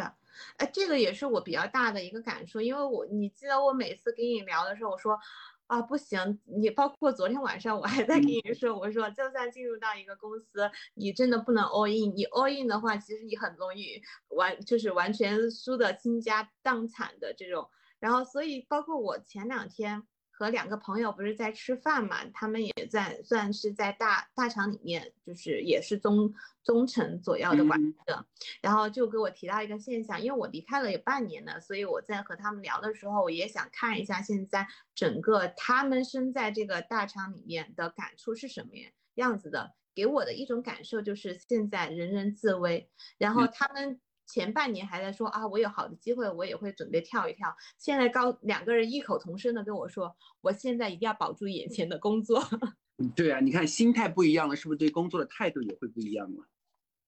[0.57, 5.19] 哎，这个也是我比较大的一个感受，因为我你记得我每次跟你聊的时候，我说。
[5.65, 6.39] 啊，不行！
[6.45, 12.15] 你包括昨天晚上我还在跟你说，我说就算进入到一个公司，你真的不能 all in。
[12.15, 17.67] 你 all in 的话，其实你很容易完，就是完全输的倾家荡产的这种。
[17.97, 20.03] 然后，所以包括我前两天。
[20.43, 26.34] 和两个朋友不是在吃饭嘛，他们也在算是在大大厂里面，就是也是中
[26.65, 28.25] 中层左右的管理者，
[28.62, 38.71] 然后就给我提到一个现象，因为我离开了有半年了，所以我在和他们聊的时候，我也想看一下现在整个他们身在这个大厂里面的感触是什么
[39.13, 44.01] 样子的，给我的一种感受就是现在人人自危，然后他们。
[44.25, 47.55] 前半年还在说啊，我有好的机会，我也会准备跳一跳。
[47.77, 52.41] 现在高两个人异口同声的跟我说，我现在一定要保住眼前的工作。
[53.15, 56.45] 对啊，你看心态不一样了，是不是对工作的态度也会不一样了？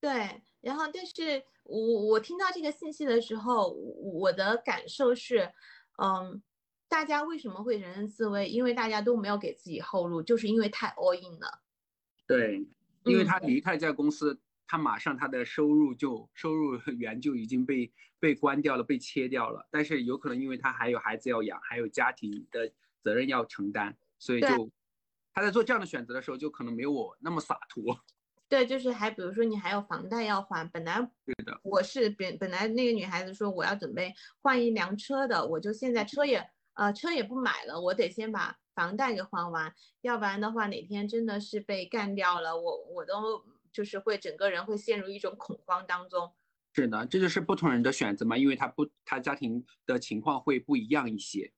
[0.01, 5.51] 对，然后但是我我听到这个信息的时候，我的感受是，
[6.04, 6.41] 嗯，
[6.89, 8.49] 大家为什么会人人自危？
[8.49, 11.62] 因为大家都没有给自己后路，就是因为太 all in 了。
[12.28, 12.67] 对，
[13.04, 14.39] 因为他离开这家公司。
[14.67, 19.67] 他马上他的收入就收入源就已经被被关掉了，被切掉了。
[19.71, 24.69] 但是有可能因为他还有孩子要养，还有家庭的责任要承担，所以就
[25.34, 27.99] 他在做这样的选择的时候，就可能没有我那么洒脱。
[28.47, 31.10] 对，就是还比如说你还有房贷要还，本来
[31.63, 43.43] 我是本本来那个女孩子说我要准备换一辆车的，我就现在车也呃车也不买了，我得先把房贷给还完，要不然的话哪天真的是被干掉了，我我都
[43.75, 46.33] 就是会整个人会陷入一种恐慌当中。
[46.73, 51.51] 是的，这就是不同人的选择嘛，因为他不他家庭的情况会不一样一些。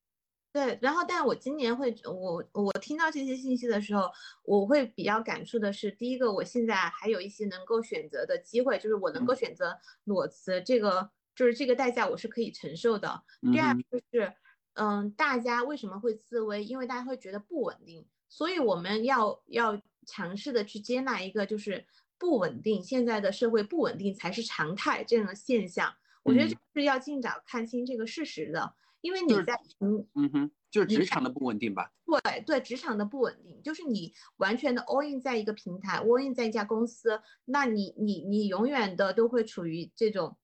[0.51, 4.09] 对，然后，但我今年会，我我听到这些信息的时候，
[4.43, 13.23] 我会比较感触的是，第一个，我现在还有一些能够选择的机会，就是我能够选择裸辞，这个就是这个代价我是可以承受的。
[13.51, 14.33] 第二就是，
[14.73, 16.63] 嗯，大家为什么会自危？
[16.63, 21.85] 因为大家会觉得不稳定，所以我们要要尝试的去接纳一个就是
[22.19, 25.93] 不稳定，现在的社会不稳定才是常态这样的现象。
[26.23, 28.73] 我觉得是要尽早看清这个事实的。
[29.01, 31.89] 因为你在嗯嗯哼，就是职场的不稳定吧？
[32.05, 40.35] 对对，职场的不稳定，就是你完全的 all in 在一个平台，all in 在一家公司，那你你你永远的都会处于这种，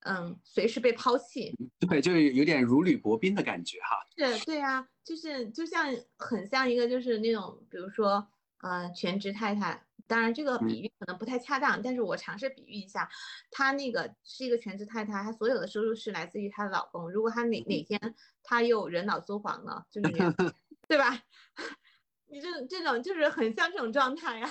[0.00, 1.56] 嗯，随时被抛弃。
[1.80, 3.96] 对，就有点如履薄冰的感觉哈。
[4.14, 5.86] 是，对啊，就是就像
[6.18, 8.28] 很像一个就是那种，比如说，
[8.60, 9.82] 呃，全职太太。
[10.12, 13.08] 当然，这个比喻可能不太恰当，但是我尝试比喻一下，
[13.50, 17.10] 她那个是一个全职太太，她所有的收入是来自于她的老公。
[17.10, 17.98] 如果她哪哪天
[18.42, 20.10] 她又人老珠黄了，就是
[20.86, 21.18] 对吧？
[22.28, 24.46] 你这这种就是很像这种状态呀。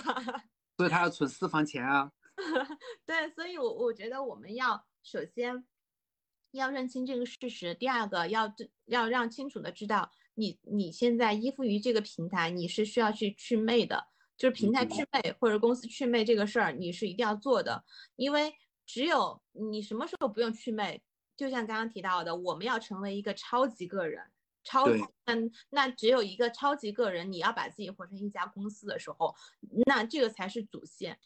[0.78, 2.12] 所以她要存私房钱啊。
[3.06, 5.64] 对，所以我我觉得我们要首先
[6.54, 8.52] 要认清这个事实，第二个要
[8.86, 14.08] 要让清楚的知道，你你现在依附于这个平台，你是需要去去魅的。
[14.42, 17.84] 就是平台去魅或者公司去魅这个事儿，你是一定要做的，
[18.16, 18.52] 因为
[18.88, 21.00] 只有你什么时候不用去魅，
[21.38, 24.20] 就像刚刚提到的，我们要成为一个超级个人，
[24.64, 24.88] 超
[25.26, 29.36] 嗯，那只有一个超级个人，你要把自己活成一家公司的时候，
[29.86, 31.20] 那这个才是主线。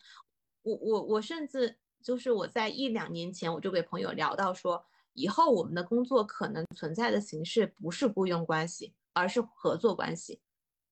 [0.64, 10.42] 我我我甚至就是我在一两年前我就给朋友聊到说，以后我们的工作可能存在的形式不是雇佣关系，而是合作关系。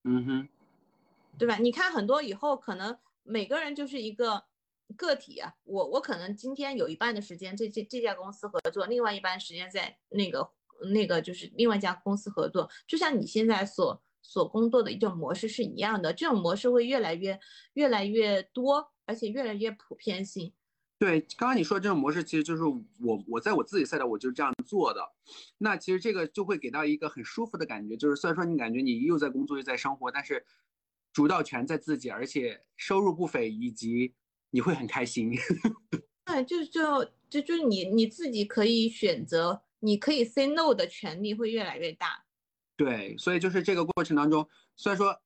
[0.06, 0.50] 嗯哼。
[1.38, 1.58] 对吧？
[1.58, 4.44] 你看很多以后可能每个人就是一个
[4.96, 5.54] 个体啊。
[5.64, 10.48] 我我可能今天有一半的时间这这这家公司合作，另外一半时间在那个
[10.94, 12.70] 那个就是另外一家公司合作。
[12.88, 17.40] 就像你现在所所工作的一种模式是一样的，这种模式会越来越
[17.74, 20.54] 越来越多，而且越来越普遍性。
[21.00, 25.02] 对，刚刚你说的这种模式，其实就是我我在我自己赛道我就是这样做的。
[25.58, 30.46] 那其实这个就会给到一个很舒服的感觉，就是虽然说你感觉你又在工作又在生活，但是。
[31.14, 34.16] 主导权在自己，而且收入不菲，以及
[34.50, 35.32] 你会很开心。
[36.26, 42.26] 对，就就就就是你你自己可以选择，你可以 say no 的权利会越来越大。
[42.76, 45.22] 对，所以就是这个过程当中，虽然说，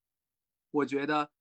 [0.71, 1.31] 我觉得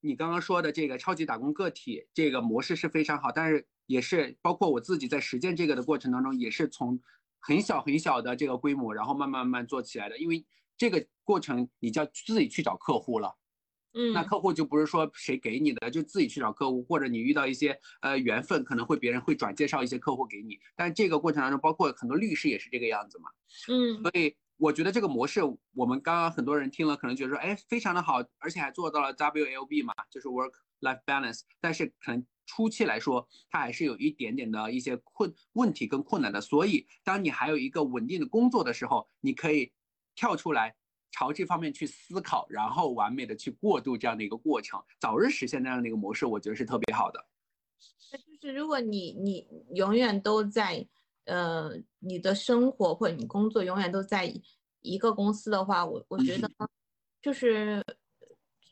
[0.00, 7.02] 你刚刚说的这个超级打工个体这个模式是非常好，但是也是包括我自己在实践这个的过程当中，也是从
[7.40, 10.16] 很小很小的这个规模，然后慢慢慢慢做起来的。
[10.18, 13.34] 因为这个过程，你就要自己去找客户了。
[13.94, 20.58] 嗯，那客户就不是说谁给你的，就自己去找客户，或者你遇到一些呃缘分，可能会别人会转介绍一些客户给你。
[20.74, 23.30] 但这个过程当中，包括很多律师也是这个样子嘛。
[23.68, 25.40] 嗯，所以我觉得这个模式，
[25.74, 31.42] 我们刚刚很多人听了，可能觉得说，哎，非常的好，而且还做到了 WLB 嘛，就是 Work Life Balance。
[31.60, 36.40] 但是可能初期来说，它还是有一点点的一些困问题跟困难的。
[36.40, 39.72] 所以当你还有一个稳定的工作的时候，你可以
[40.16, 40.74] 跳出来。
[41.14, 47.24] 朝这方面去思考，然后完美的去过渡这样的一个过程，早日实现那样的一个模式，我觉得是特别好的。
[48.40, 50.84] 就是如果你你永远都在
[51.26, 54.34] 呃你的生活或者你工作永远都在
[54.80, 56.50] 一个公司的话，我我觉得
[57.22, 57.80] 就是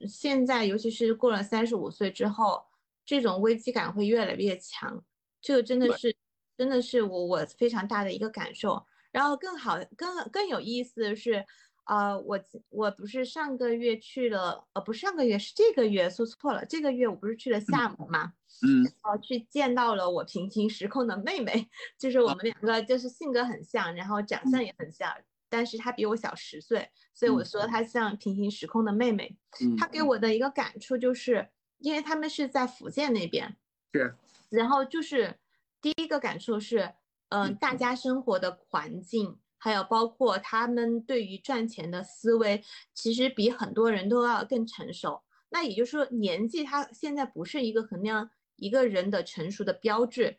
[0.08, 2.60] 现在尤其是过了三十五岁之后，
[3.04, 5.04] 这种危机感会越来越强。
[5.40, 6.16] 这个真的是
[6.58, 8.84] 真的是我我非常大的一个感受。
[9.12, 11.46] 然后更好更更有意思的是。
[11.92, 18.32] 呃，我我不是上个月去了，呃，不是上个月，是这个月，说错了，这个月我不是去了厦门嘛，
[18.66, 21.68] 嗯，然后去见到了我平行时空的妹妹，
[21.98, 25.14] 就是我们两个就是性格很像，然后长相也很像，
[25.50, 29.36] 但是她比我小十岁，所以我说她像平行时空的妹妹。
[29.76, 33.54] 她给我的一个感触就是，因为他们是在福建那边，
[33.92, 34.16] 是，
[34.48, 35.36] 然后就是
[35.82, 36.94] 第一个感触是，
[37.28, 39.36] 嗯，大家生活的环境。
[39.62, 45.22] 还有包括他们对于赚钱的思维，其实比很多人都要更成熟。
[45.50, 50.36] 那也就是说，年纪他现在不是一个衡量一个人的成熟的标志。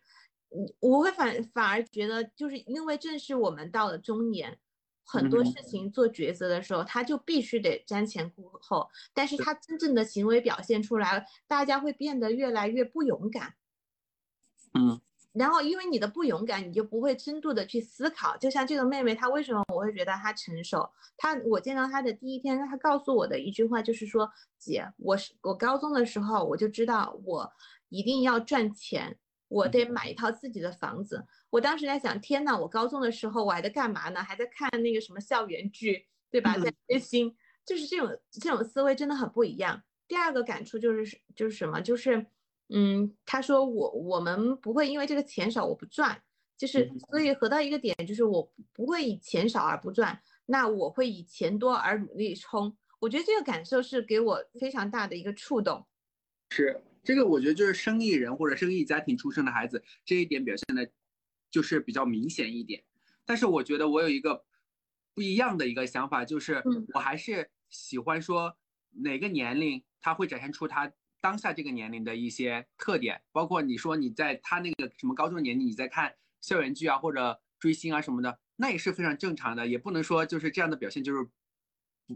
[0.50, 4.60] 嗯，我会反反而觉得，就是因为正是我们到了中年，
[5.06, 8.90] 很多事情做抉择的时候，他就必须得瞻前顾后。
[9.14, 13.54] 但是他真正的行为表现出来，大家会变得越来越不勇敢。
[14.74, 15.00] 嗯。
[15.34, 18.38] 然后，因为你的不勇敢，你就不会深度的去思考。
[18.38, 20.88] 就像这个妹妹，她为什么我会觉得她成熟？
[21.18, 27.52] 她我见到她的第一天，她告诉我的一句话就是说：“姐，我是我高中的时候我就知道我
[27.90, 29.18] 一定要赚钱，
[29.48, 34.22] 我得买一套自己的房子。”我当时在想，天呐，我高中的时候我还在干嘛呢？
[34.22, 36.56] 还在看那个什么校园剧，对吧？
[36.60, 39.82] 在追星，就是这种这种思维真的很不一样。
[40.08, 41.82] 第二个感触就是就是什么？
[41.82, 42.24] 就是。
[42.76, 46.20] 嗯，他说我我们不会因为这个钱少我不赚，
[46.58, 52.76] 就是所以合到一个点，就是我不会以钱少而不赚，那我会以钱多而努力冲。
[52.98, 55.86] 我觉得这个感受是给我非常大的一个触动。
[56.50, 60.90] 是这个，我觉得就是生意人或者生意家庭出生的孩子这一点表现的，
[61.52, 62.84] 就是比较明显一点。
[63.24, 64.44] 但是我觉得我有一个
[65.14, 66.64] 不一样的一个想法，就是
[66.96, 68.58] 我还是喜欢说
[68.90, 70.92] 哪个年龄他会展现出他。
[71.24, 81.26] 当下这个年龄的一些特点，包括你说你在他那个什么高中年龄，你在看校园剧啊或者追星啊什么的，那也是非常正常的，也不能说就是这样的表现就是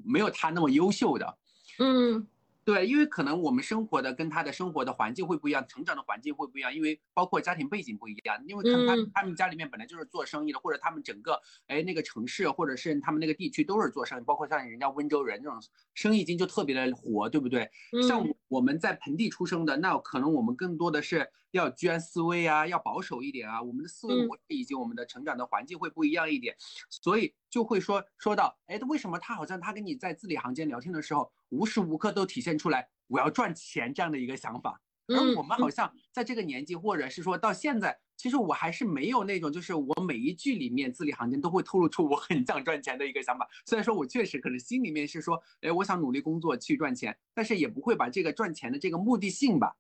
[0.03, 1.37] 没有他那么优秀的，
[1.79, 2.27] 嗯。
[2.67, 8.43] 对，因为可能我们生活的跟他的生活的环境会不一样，成长的环境会不一样，因为包括家庭背景不一样。
[8.45, 15.57] 因为看他他们家里面本来就是做生意的，或者他们整个哎那个城市或者是他们那个地区都是做生意，包括像人家温州人这种
[15.97, 17.67] 生意经就特别的活，对不对？
[18.07, 26.55] 像我们在盆地出生的，那可能我们更多的是要居安思危啊，要保守一点啊，我们的思维模式以及我们的成长的环境会不一样一点，
[26.87, 31.31] 所以就会说说到哎，为什么他好像他跟你在字里行间聊天的时候？
[31.49, 43.47] 无时无刻都体现出来我要赚钱这样的一个想法，而我们好像在这个年纪，或者是说到现在，其实我还是没有那种，就是我每一句里面字里行间都会透露出我很想赚钱的一个想法。
[43.65, 49.75] 虽然说我确实可能心里面是说，哎，我想努力工作去赚钱，但是也不会把这个赚钱的这个目的性吧，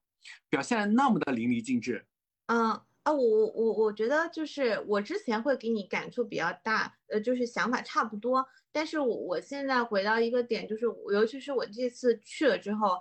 [0.49, 2.05] 表现的那么的淋漓尽致。
[2.47, 2.71] 嗯
[3.03, 8.45] 啊，我我我觉得就是我之前会给你感触比较大，呃，就是想法差不多。
[8.69, 12.97] 但是我我现在回到一个点，就是尤其是我这次去了之后，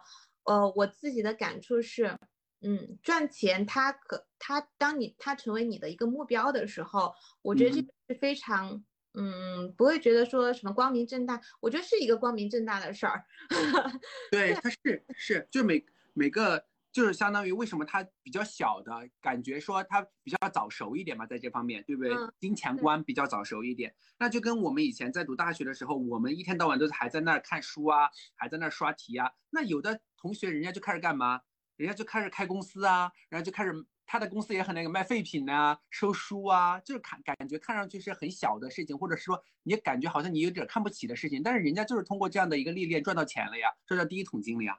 [0.46, 2.16] 呃，我自己的感触是，
[2.62, 8.84] 嗯，赚钱它可它当你它成为你的一个目标的时候，我觉得这是非常，
[9.14, 13.24] 嗯，不会觉得说什么光明正大，我觉得是一个光明正大的事儿。
[14.30, 15.84] 对，它是是，就每
[16.14, 16.64] 每个。
[16.92, 18.90] 就是相当于为什么他比较小的
[19.20, 22.10] 感觉，说他比较早熟一点嘛，在这方面，对不对？
[22.40, 29.30] 金钱观比较早熟一点，那就跟我们以前在读大学的时候，我们一天到晚都是还在那儿看书啊，还在那儿刷题啊。
[29.50, 31.40] 那有的同学人家就开始干嘛？
[31.76, 33.72] 人家就开始开公司啊，然后就开始
[34.06, 44.78] 他的公司也很那个卖废品啊，收书啊，就是看感觉看上去是很小的事情，或者是说你感觉好像你有点看不起的事情，但是人家就是通过这样的一个历练赚到钱了呀，赚到第一桶金了呀。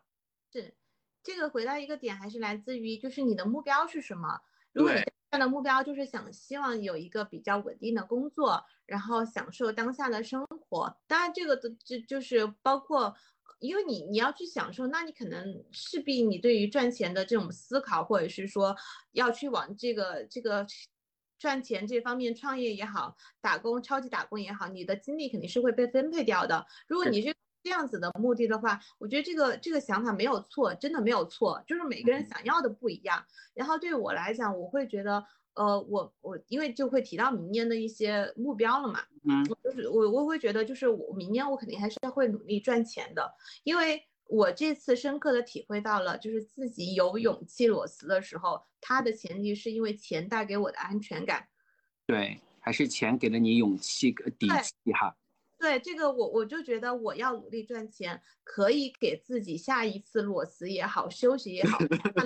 [0.52, 0.76] 是。
[1.24, 4.40] 这个回到一个点，还是来自于就是你的目标是什么？
[4.72, 13.14] 如果你的目标就是想希望有一个比较稳定的工作，然后享受当下的生活，当然这个的就就是包括，
[13.60, 18.76] 因为你你要去享受，那你可能势必你对于赚钱的这种思考，或者是说
[19.12, 20.66] 要去往这个这个
[21.40, 26.66] 赚钱这方面创业也好，打工超级打工也好，你的精力肯定是会被分配掉的。
[26.88, 27.34] 如果你是
[27.64, 33.26] 这样子的目的的话，我觉得这个这个想法没有错，真的没有错，就是每个人想要的不一样。
[33.54, 35.24] 然后对我来讲，我会觉得，
[35.58, 43.34] 呃，我我因为就会提到明年的一些目标了嘛，嗯，就是我我会觉得，就是我明年我肯定还是会努力赚钱的，
[43.64, 51.48] 因为我这次深刻的体会到了，就是自己有勇气裸辞的时候，它的前提是因为钱带给我的安全感。
[52.06, 55.16] 对，还是钱给了你勇气和底气哈。
[55.60, 61.80] 对这个，我我就觉得我要努力赚钱，可以给自己下一次裸辞也好，休息也好，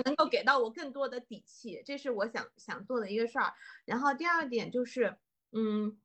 [0.04, 3.54] 能够给到我更多的底气，这是我想想做的一个事儿。
[3.86, 5.16] 然后第二点就是，
[5.52, 5.98] 嗯，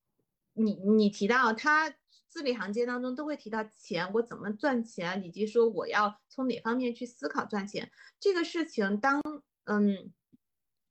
[0.53, 1.93] 你你提到他
[2.29, 8.97] 字里行间当中都会提到钱，我怎么赚钱，以及说我要从哪方面去思考赚钱这个事情。
[9.01, 9.21] 当
[9.65, 10.13] 嗯，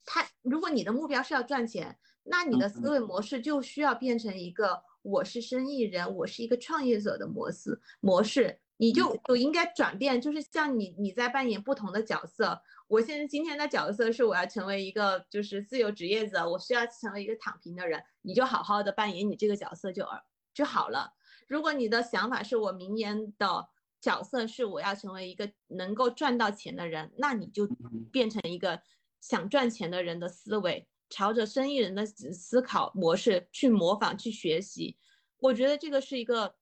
[0.04, 4.82] 他如果你的目标是要赚钱，那你的思维模式就需要变成一个。
[5.06, 12.60] 我是生意人，我是一个创业者的模式模式，你就就应该转变，就是像你你在扮演不同的角色。
[12.88, 20.04] 我现在今天的角色是我要成为一个就是自由职业者，我需要成为一个躺平的人，你就好好的扮演你这个角色就
[20.52, 21.12] 就好了。
[21.46, 23.68] 如果你的想法是我明年的
[24.00, 27.68] 角色是我要成为一个能够赚到钱的人，那你就
[28.10, 28.80] 变成一个
[29.20, 34.96] 想赚钱的人的思维，朝着生意人的思考模式去模仿、去学习。
[35.38, 36.54] 我觉得这个是一个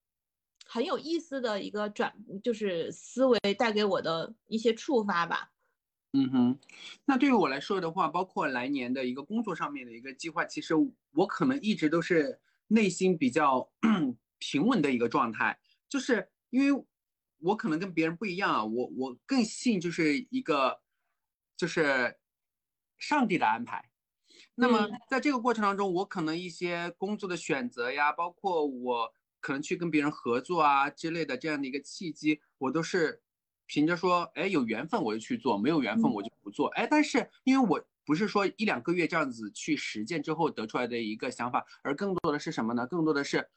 [0.66, 5.52] 很有意思的一个转，就是思维带给我的一些触发吧。
[6.12, 6.58] 嗯哼，
[7.04, 10.74] 那对于我来说的话，包括来年的一个工作上面的一个计划，其实
[11.12, 13.68] 我可能一直都是内心比较
[14.38, 16.84] 平稳的一个状态，就是因为
[17.40, 20.80] 我可能跟别人不一样啊，我我更信就是一个
[21.56, 22.16] 就是
[22.98, 23.90] 上帝的安排。
[24.54, 33.20] 那么在这个过程当中，我可能一些工作的选择呀，包括我可能去跟别人合作啊之类的这样的一个契机，我都是。
[33.66, 36.68] 凭着说，哎，有缘分我就去做，没有缘分我就不做。
[36.74, 42.86] 哎，但是因为我不是说一两个月这样子去实践之后得出来的一个想法，而更多的是什么呢？
[42.86, 43.48] 更多的是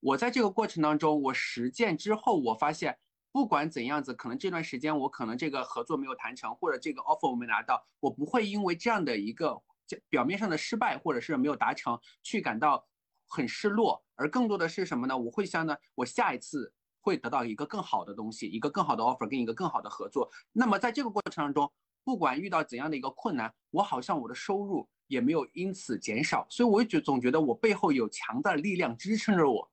[0.00, 2.98] 我在这个过程当中，我实践之后，我发现
[3.30, 9.62] 不管怎样子，可能这段时间我可能这个合作没有谈成，或者这个 offer 我没拿到，我不会因为这样的一个
[10.08, 12.86] 表面上的失败或者是没有达成去感到
[13.26, 15.16] 很失落，而更多的是什么呢？
[15.16, 16.72] 我会想呢，我下一次。
[17.06, 20.26] 会得到一个更好的东西，一个更好的 offer，跟一个更好的合作。
[20.52, 21.70] 那么在这个过程当中，
[22.02, 29.70] 不管遇到怎样的一个困难，我好像我的收入也没有因此减少，所以我就总觉得我背后有强大的力量支撑着我。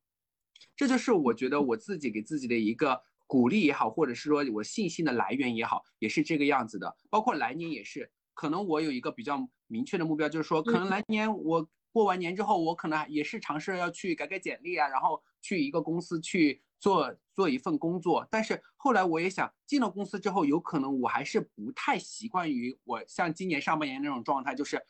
[0.75, 6.93] 这就是我觉得我自己给自己的一个鼓励也好，或者是说我信心的来源也好，也是这个样子的。
[7.09, 8.11] 包括来年也是，
[8.41, 16.59] 可能我有一个比较明确的目标，就是说，可能来年我过完年之后，我可能也是尝试要去改改简历啊，然后去一个公司去。
[16.81, 24.81] 做做一份工作，但是后来我也想进了公司之后，有可能我还是不太习惯于我像今年上半年那种状态，就是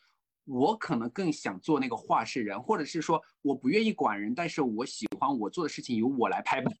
[0.46, 6.72] 我可能更想做那个话事人，或者是说我不愿意管人，但是我喜欢我做的事情由我来拍板。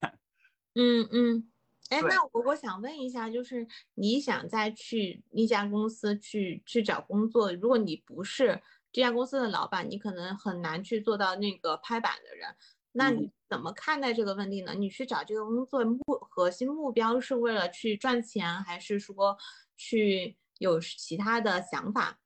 [0.76, 1.51] 嗯 嗯，
[1.92, 12.48] 哎，那我我想问一下，就是你想再去一家公司去去找工作，如果你不是这家公司的老板，你可能很难去做到那个拍板的人。
[12.92, 14.74] 那你怎么看待这个问题呢？
[14.74, 15.98] 你去找这个工作目
[16.30, 19.36] 核心目标是为了去赚钱，还是说
[19.76, 22.18] 去有其他的想法？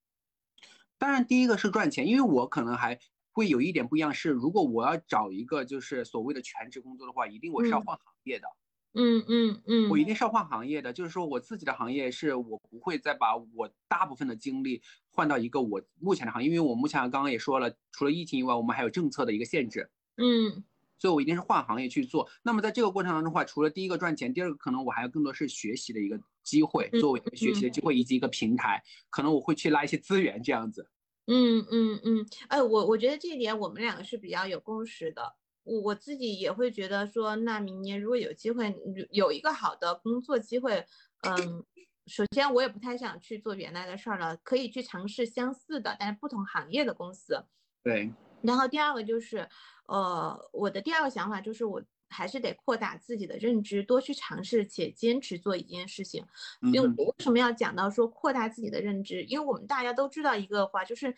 [0.97, 2.99] 当然，第一个是赚钱，因为我可能还
[3.33, 8.47] 会有一点不一样，是如果我要找一个就是所谓的全职工作的话，一定我是要换行业的。
[8.47, 8.66] 嗯
[8.97, 14.81] 嗯嗯嗯，我一定是要换行业的，就是说我自己的行业是我不会再把我大部分的精力
[15.11, 19.91] 换到一个我目前的行业，因为我目前刚刚也说了，除了疫情以外，我们还有政策的一个限制。
[20.17, 20.65] 嗯，
[20.99, 22.27] 所以我一定是换行业去做。
[22.43, 30.89] 那么在这个过程当中的话，除了第一个赚钱，第二个可能我还有更多是学习的一个机会，作为一个学习的机会以及一个平台，可能我会去拉一些资源这样子。
[31.27, 35.35] 嗯嗯嗯，哎，我我觉得这一点我们两个是比较有共识的。
[35.67, 38.75] 我我自己也会觉得说，那明年如果有机会
[39.11, 40.87] 有一个好的工作机会，
[41.23, 41.65] 嗯，
[42.07, 47.45] 首先我也不太想去做原来的事儿了，可以去尝试相似的但是不同行业的公司。
[47.83, 48.11] 对。
[48.43, 49.47] 然后第二个就是。
[49.89, 56.27] 呃，我的第二个想法就是，我还是得扩大自己的认知，多去尝试且坚持做一件事情。
[56.73, 59.23] 因为为什么要讲到说扩大自己的认知？
[59.23, 61.15] 因为我们大家都知道一个话，就是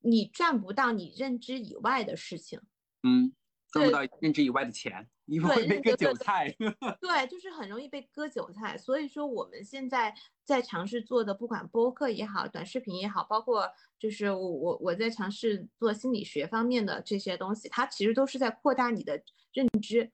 [0.00, 2.60] 你赚不到你认知以外的事情。
[3.02, 3.32] 嗯。
[3.70, 6.54] 赚不到认知以外的钱，因为会被割韭菜。
[7.00, 8.76] 对，就是很容易被割韭菜。
[8.76, 10.14] 所以说，我们现在
[10.44, 13.68] 在尝试做的，不管播客也好，短视频也好，包括
[13.98, 20.10] 就是我我我在尝试做心理学方面的这些东西，它其实都是在扩大你的认知，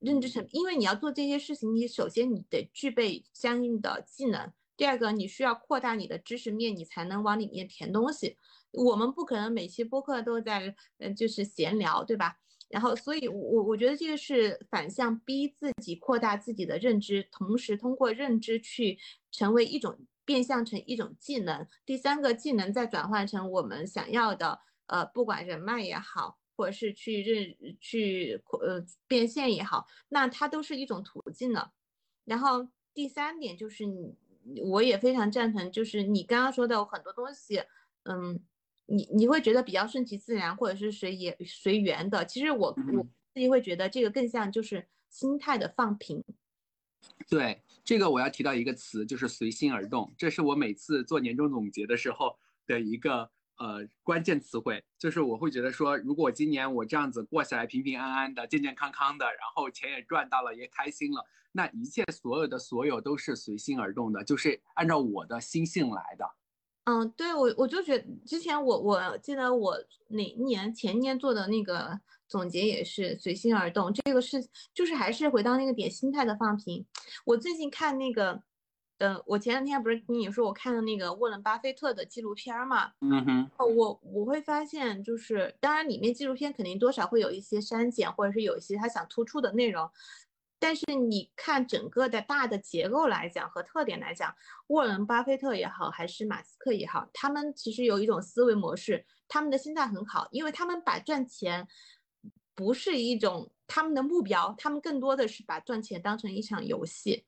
[0.00, 0.44] 认知层。
[0.50, 8.36] 因为你要做这些事情，你首先你得具备相应的技能，第二个你需要扩大你的知识面，你才能往里面填东西。
[8.72, 12.38] 我们不可能每期播客都在嗯就是闲聊，对吧？
[12.68, 18.98] 然后，所以，我我觉得这个是反向逼自己扩大自己的认知，同时通过认知去
[19.30, 21.66] 成为一种变相成一种技能。
[21.84, 31.70] 第三个技能再转换成我们想要的，呃，不管人脉也好，或者是去认去呃变现也好，那它都是一种途径呢。
[32.24, 37.62] 然后第三点就是你，我也非常赞成，就是你刚刚说的很多东西，
[38.02, 38.40] 嗯。
[38.86, 42.24] 你你会觉得比较顺其自然，或者是随也随缘的。
[42.24, 43.02] 其实我我
[43.34, 46.24] 自己会觉得这个更像就是心态的放平。
[47.28, 50.12] 对，这个我要提到一个词，就是随心而动。
[50.16, 54.82] 这是我每次做年终总结的时候的一个呃关键词汇。
[54.98, 66.24] 就是我会觉得说，如果今年我这样子过下来，平平安安的、健健康康的，然后钱也赚到了，也开心了，那一切所有的所有都是随心而动的，就是按照我的心性来的。
[66.86, 69.76] 嗯，对我我就觉得之前我我记得我
[70.08, 74.38] 哪年前年做的那个总结也是随心而动，这个是
[74.72, 76.86] 就是还是回到那个点心态的放平。
[77.24, 78.40] 我最近看那个
[78.98, 82.92] 呃，我前两天不是跟你说我看了那个沃伦巴菲特的纪录片嘛？
[83.00, 89.90] 嗯哼，我我会发现，就是当然里面纪录片肯定多少会有一些删减，或者是有一些他想突出的内容，
[90.58, 94.34] 但是你看整个的大的结构来讲和特点来讲，
[94.68, 101.68] 沃伦巴菲特也好，还是马斯克也好，他们其实有一种思维模式，他们的心态很好，因为他们把赚钱
[102.54, 107.26] 不是一种他们的目标，他们更多的是把赚钱当成一场游戏。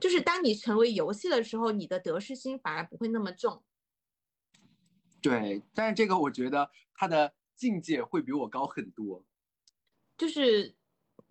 [0.00, 3.62] 就是当你成为游戏的时候，你的得失心反而不会那么重。
[5.20, 9.22] 对，但是这个我觉得他的境界会比我高很多。
[10.16, 10.74] 就是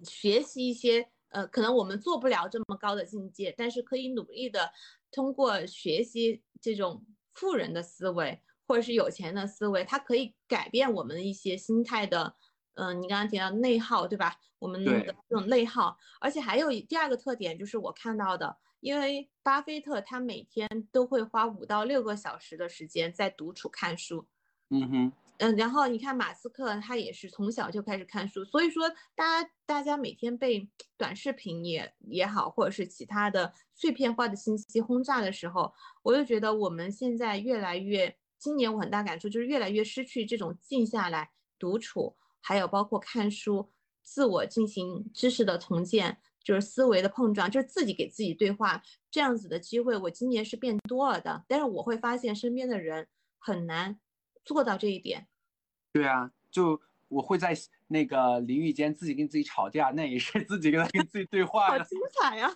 [0.04, 4.72] 学习一些，呃，可能我们做不了这么高的境界，但是可以努力的
[5.12, 12.36] 通过学习这种富人的思维，或者是有钱的思维，它可以改变我们的一些心态的。
[12.76, 14.40] 嗯，你刚刚提到内耗，对吧？
[14.58, 24.26] 我们的这种内耗，而且还有第二个特点，就是我看到的，因为巴菲特他每天都会花五到六个小时的时间在独处看书。
[24.70, 35.74] 嗯哼，嗯，然后你看马斯克，他也是从小就开始看书，所以说大家大家每天被短视频也也好，或者是其他的碎片化的信息轰炸的时候，
[36.04, 42.16] 我就觉得我们现在越来越，今年我很大感触就是越来越失去这种静下来独处。
[42.42, 43.70] 还有包括看书，
[44.02, 48.82] 自我进行知识的重建，就是思维的碰撞，就是自己给自己对话
[49.12, 51.46] 这样子的机会，我今年是变多了的。
[51.48, 54.00] 但是我会发现身边的人很难
[54.46, 55.28] 做到这一点。
[55.92, 57.56] 对啊，就我会在
[57.88, 61.80] 那个淋浴间自己跟自己吵架，那也是自己跟他跟自己对话的。
[61.80, 62.50] 好精彩呀！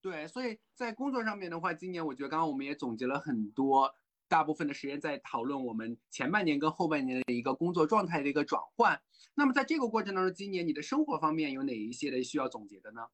[0.00, 3.94] 对，所以在工作上面的话，今年我觉得刚刚我们也总结了很多。
[4.28, 9.00] 大部分的时间在讨论我们前半年跟后半年的一个工作状态的一个转换。
[9.36, 13.06] 那么在这个过程当中，今年你的生活方面有哪一些的需要总结的呢？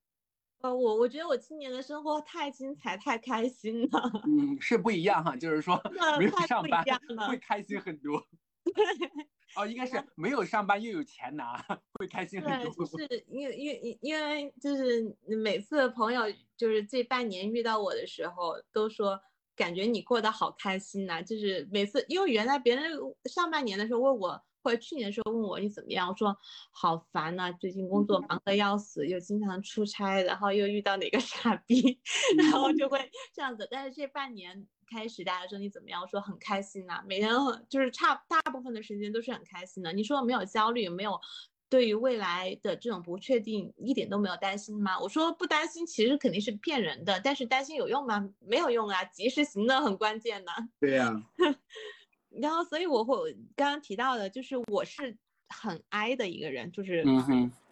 [0.62, 4.10] 呃，我我觉得我今年的生活太精彩，太开心了。
[4.26, 5.80] 嗯，是不一样哈，就是说
[6.18, 6.84] 没有上班
[7.28, 8.24] 会开心很多。
[9.56, 11.62] 哦，应该是没有上班又有钱拿，
[11.98, 12.72] 会开心很多。
[12.72, 16.22] 对，就是因为因为因为就是每次朋友
[16.56, 19.20] 就是这半年遇到我的时候都说。
[19.54, 22.90] 感觉你过得好开心呐，就是每次，因为原来别人
[23.26, 26.36] 上半年的时候问我，或者去年的时候问我你怎么样，我说
[26.72, 32.00] 好烦呐，最近工作忙得要死，又经常出差，然后又遇到哪个 傻逼，
[32.38, 33.66] 然后就会这样子。
[33.70, 37.32] 但是这半年开始，大家说你怎么样，我说很开心呐，每天
[37.68, 39.92] 就是差大部分的时间都是很开心的。
[39.92, 41.18] 你说没有焦虑，没有？
[41.68, 45.00] 对于未来的这种不确定，一点都没有担心吗？
[45.00, 47.18] 我说不担心，其实肯定是骗人的。
[47.24, 48.28] 但是担心有用吗？
[48.40, 50.52] 没有用啊，及时行乐很关键的。
[50.80, 51.22] 对呀。
[52.40, 55.16] 然后，所以我会刚刚提到的，就是我是
[55.48, 57.04] 很 I 的一个人，就是，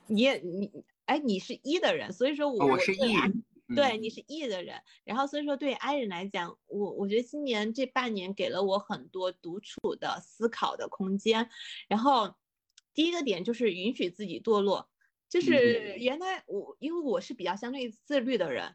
[0.07, 0.71] 你也你，
[1.07, 3.15] 哎，你是 E 的人，所以说我我是 E，
[3.75, 4.81] 对，你是 E 的人。
[5.05, 11.49] 然后所以说对 I 人来讲，我我觉得今年这半年给了我很多独处的思考的空间，
[11.89, 12.35] 然后。
[12.93, 14.91] 第一个点就是允许自己堕落，
[15.29, 18.75] 就是原来我因为我是比较相对自律的人，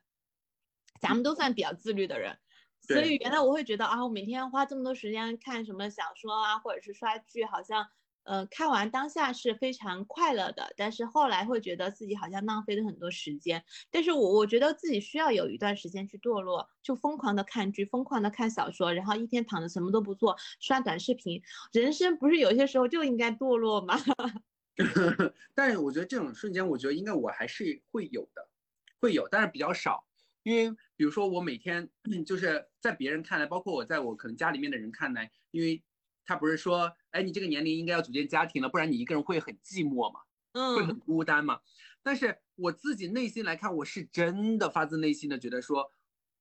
[1.02, 2.40] 咱们都算比较自律的人，
[2.88, 7.88] 所以原来我会觉得啊，我每天花这么多时间看什么小说啊，或者是刷剧，好像。
[8.28, 13.64] 呃，看完当下是非常快乐的，但是后来会觉得自己好像浪费了很多时间。
[13.92, 21.40] 但是我我觉得自己需要有一段时间去堕落，就疯狂的看剧，疯狂的看小说，然后一天躺着什么都不做，刷短视频。
[21.72, 23.96] 人生不是有些时候就应该堕落吗？
[25.54, 28.50] 但是我觉得这种瞬间，我觉得应该我还是会有的，
[29.00, 30.04] 会有，但是比较少。
[30.42, 31.90] 因为比如说我每天
[32.26, 35.84] 就是在别人看来，包括我在我可能家里面的人看来，因为。
[36.28, 40.22] 他不是说，哎，你这个年龄应该要组建家庭了，不然你一个人会很寂寞嘛，
[40.54, 41.60] 嗯，会很孤单嘛。
[42.02, 45.92] 但是我自己内心来看，我是真的发自内心的觉得说，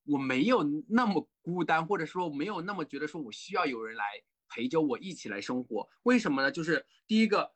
[0.05, 4.07] 我没有那么孤单，或者说没有那么觉得说我需要有人来
[4.49, 5.87] 陪着我一起来生活。
[6.05, 6.51] 为什么呢？
[6.51, 7.53] 就是第一个。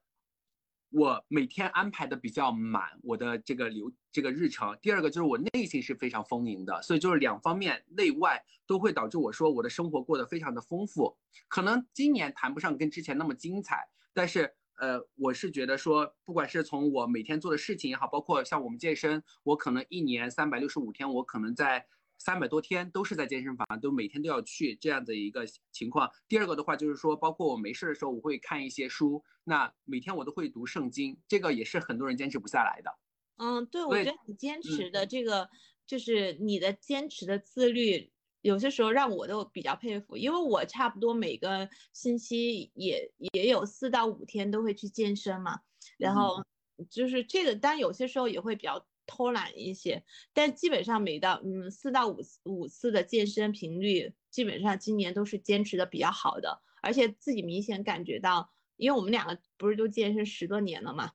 [0.90, 4.76] 我每天安排的比较满，我的这个流这个日程。
[4.80, 11.16] 第二个就是我内心是非常丰盈的，所以就是两方面内外都会导致我说我的生活过得非常的丰富。
[11.48, 21.86] 可能今年谈不上跟之前那么精彩，但是呃，我是觉得说，不管是从我每天做的事情也好，包括像我们健身，我可能一年三百六十五天，我可能在。
[22.18, 26.10] 三百多天都是在健身房，都每天都要去这样的一个情况。
[26.28, 29.22] 第二个的话就是说，包括我没事的时候，我会看一些书。
[29.44, 32.90] 那每天我都会读圣经，这个也是很多人坚持不下来的。
[33.36, 35.48] 嗯，对，我觉得你坚持的这个，
[35.86, 38.10] 就是你的坚持的自律，
[38.40, 40.16] 有些时候让我都比较佩服。
[40.16, 45.60] 因为我差不多每个星期也也有四到五天都会去健身嘛，
[45.96, 46.42] 然后
[46.90, 48.84] 就是这个，但有些时候也会比较。
[49.08, 61.10] 偷懒一些，但基本上每到嗯四到五次五次的健身频率，基本上今年都是坚持的比较好的，而且自己明显感觉到，因为我们两个不是都健身十多年了嘛，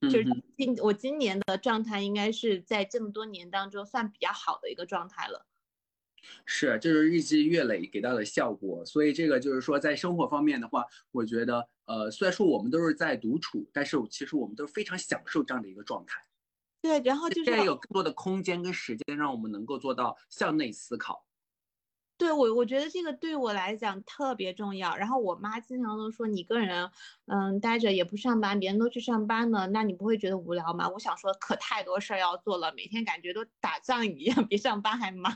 [0.00, 0.24] 就是
[0.56, 5.46] 今我今年的状态应该是在这么多年当中算比较好的一个状态了。
[6.44, 16.20] 是，就是日积月累给到的效果，所以这个就是说，在生活方面的话，我觉得，呃，虽然说我们都是在独处，但是其实我们都非常享受这样的一个状态。
[16.86, 21.26] 对，然后就是有更多的空间跟时间，让我们能够做到向内思考。
[22.18, 24.96] 对我，我觉得这个对我来讲特别重要。
[24.96, 26.90] 然后我妈经常都说，你个人，
[27.26, 30.88] 嗯，待着也不上班，别人都去上班了，那你不会觉得无聊吗？
[30.88, 35.34] 我想说，可太多事儿要做了，每天感觉都打仗一样，比上班还忙。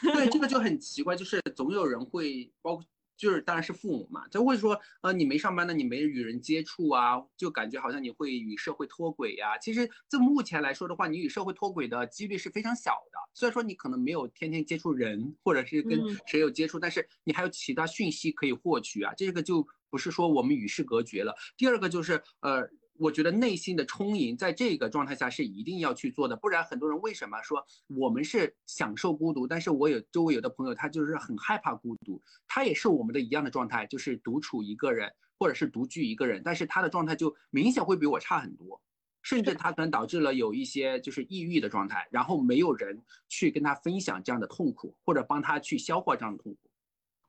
[0.00, 2.84] 对，这个 就很奇怪，就是总有人会包括。
[3.16, 9.56] 就是当然是父母嘛，就会说，呃，你没上班呢，你没与人接触啊，就感觉好像你会与社会脱轨呀。
[9.58, 13.18] 其实这目前来说的话，你与社会脱轨的几率是非常小的。
[13.34, 19.12] 虽然说你可能没有天天接触人，或者是跟谁有接触，但是你还有其他讯息可以获取啊。
[19.16, 21.34] 这个就不是说我们与世隔绝了。
[21.56, 22.68] 第二个就是，呃。
[22.98, 29.46] 我觉得内心的充盈，在这个状态下是一定要去做的，不然很多人为什么说我们是享受孤独？
[29.46, 38.80] 但是我有周围有的朋友，他就是很害怕孤独，他也是我们的一样的状态，就是独处一个人，或者是独居一个人，但是他的状态就明显会比我差很多，
[39.22, 46.70] 甚至他可能导致了有一些就是抑郁的状态，然后没有人去跟他分享这样的痛苦，或者帮他去消化这样的痛苦。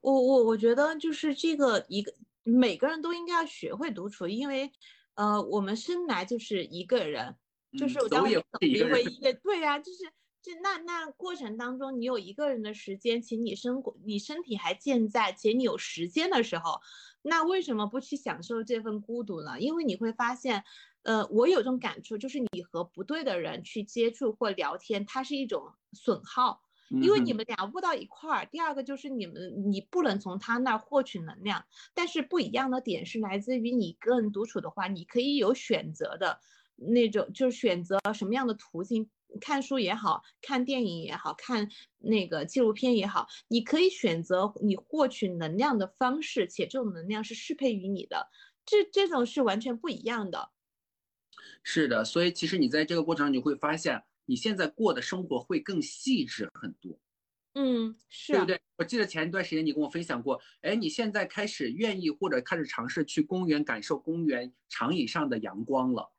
[0.01, 2.13] 我我我觉得就是这个一个
[2.43, 4.71] 每个人都应该要学会独处，因为。
[5.17, 7.35] 呃，我们生来就是一个人，
[7.75, 9.97] 就是我当等于为一个，对呀，就是
[10.43, 16.79] 这那那过程当中，你有一个人的时间，且你生活你身体还健在，且你有时间的时候，
[17.23, 19.59] 那为什么不去享受这份孤独呢？
[19.59, 20.63] 因为你会发现，
[21.01, 26.66] 呃，我有种感触，就是你和不对的人去接触或聊天，它是一种损耗。
[26.89, 36.39] 因为你们俩不到一块儿，第二个就是你们你不能从他那儿获取能量，但是不一样的点是来自于你个人独处的话，你可以有选择的
[36.75, 39.09] 那种，就是选择什么样的途径，
[39.41, 41.69] 看书也好看电影也好看
[41.99, 48.29] 那个纪录片也好，你可以选择你获取能量的方式，且这种能量是适配于你的，
[48.65, 50.49] 这这种是完全不一样的。
[51.63, 54.03] 是的，所以其实你在这个过程中你会发现。
[54.27, 56.99] 你现在过的生活会更细致很多，
[57.55, 58.61] 嗯，是对不对？
[58.77, 66.13] 我记得前一段时间你跟我分享过，哎，你现在开始愿意或者开始尝试去公园感受公园长椅上的阳光了。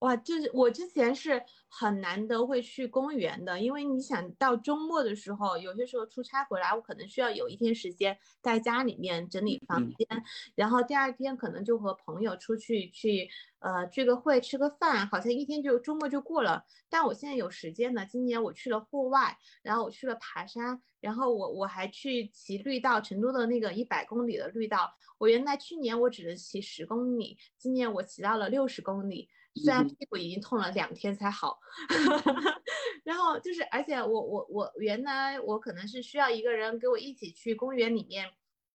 [0.00, 10.06] 哇，就是我之前是很难得会去公园的，因为你想到周末的时候，有些时候出差回来，我可能需要有一天时间在家里面整理房间，
[10.54, 13.28] 然后第二天可能就和朋友出去去
[13.58, 16.64] 呃聚个会吃个饭，好像一天就周末就过了。
[16.88, 29.28] 但我现在有时间呢，今年我去了户外，然后我去了爬山，然后我我还去骑绿道，成都的那个一百公里的绿道，我原来去年我只能骑十公里，今年我骑到了六十公里。
[29.54, 31.58] 虽然屁股已经痛了两天才好，
[33.02, 38.30] 然后就是，而且我我我原来我可能是需要一个人跟我一起去公园里面，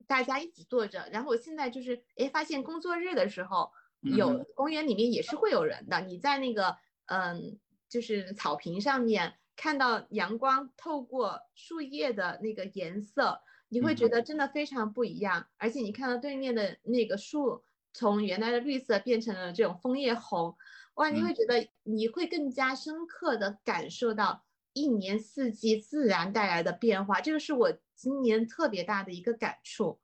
[0.08, 1.08] 大家一起坐着。
[1.12, 3.72] 然后我现在就是哎，发现工作日的时候
[4.02, 6.02] 有公园里面也是会有人的。
[6.02, 7.58] 你在那个嗯，
[7.88, 15.48] 就是草坪上面看到阳光透过树叶的那个颜色，你会觉得真的非常不一样。
[15.58, 17.64] 而且你看到对面的那个树。
[17.94, 20.58] 从原来的绿色变成了这种枫叶红，
[20.96, 21.10] 哇！
[21.10, 30.00] 你会觉得你会更加深刻的感受到一年四季自然带来的变化，这个是我今年特别大的一个感触。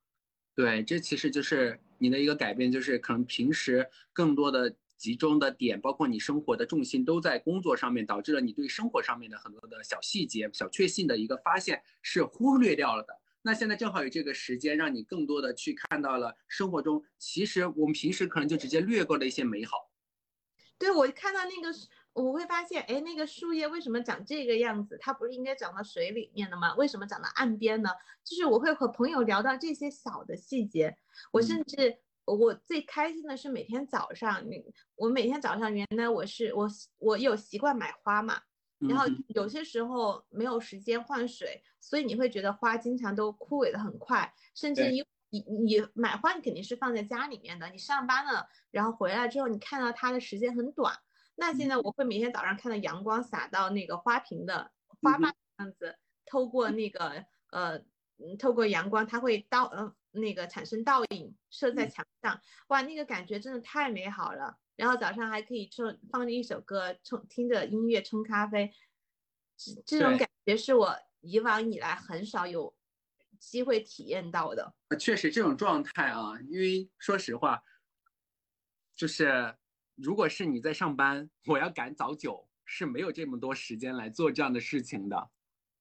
[0.55, 13.17] 对，这其实就是你的一个改变，就是可能平时更多的集中的点，包括你生活的重心都在工作上面，导致了你对生活上面的很多的小细节、小确幸的一个发现是忽略掉了的。
[13.49, 19.89] 那现在正好有这个时间，让你更多的去看到了生活中，其实我们平时可能就直接略过的一些美好。
[20.77, 21.75] 对，我看到那个，
[22.13, 24.95] 我会发现，哎，那个树叶为什么长这个样子？
[25.01, 26.75] 它不是应该长到水里面的吗？
[26.75, 27.89] 为什么长到岸边呢？
[28.23, 30.95] 就是我会和朋友聊到这些小的细节。
[31.31, 34.45] 我甚至，我最开心的是每天早上，
[34.95, 36.69] 我每天早上原来我是我
[36.99, 38.39] 我有习惯买花嘛。
[38.87, 50.95] 然后有些时候没有时间换水，所以你会觉得花经常都枯萎的很快，甚至你你你买花你肯定是放在家里面的，你上班了，然后回来之后你看到它的时间很短。
[51.35, 54.71] 那现在我会每天早上看到阳光洒到那个花瓶的
[55.01, 55.33] 花瓣。
[55.59, 57.83] 样子，透过那个呃，
[58.37, 64.57] 透过阳光它会倒呃那个产生倒影射在墙上，哇，那个感觉真的太美好了。
[64.77, 68.71] 然后早上还可以冲放着一首歌，冲听着音乐冲咖啡，
[69.57, 72.73] 这这种感觉是我以往以来很少有
[73.39, 74.73] 机会体验到的。
[74.89, 77.61] 呃确实这种状态啊，因为说实话，
[78.95, 79.55] 就是
[79.95, 85.29] 如果是你在上班，我要赶早九，是没有这么多时间来做这样的事情的。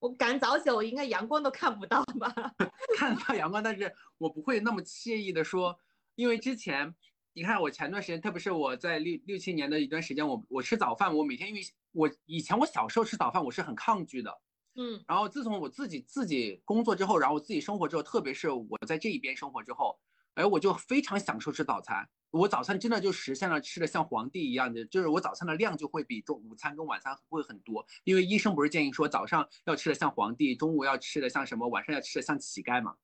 [0.00, 2.32] 我赶早九，应该阳光都看不到吧？
[2.96, 5.76] 看得到阳光，但是我不会那么惬意的说，
[6.14, 6.94] 因为之前
[7.32, 11.60] 你看我前段时间，特别是我在六六七年的一段时间，我我吃早饭，我每天因为
[11.90, 14.40] 我以前我小时候吃早饭我是很抗拒的，
[14.80, 19.98] 嗯然后自从我自己自己工作之后，然后我自己生活之后，特别是我在这一边生活之后，
[20.34, 22.08] 哎，我就非常享受吃早餐。
[22.30, 32.94] 我早餐真的就实现了吃的像皇帝一样的，就是我早餐的量就会比中午餐跟晚餐会很多，因为医生不是建议说早上要吃的像皇帝，中午要吃的像什么，晚上要吃的像乞丐嘛。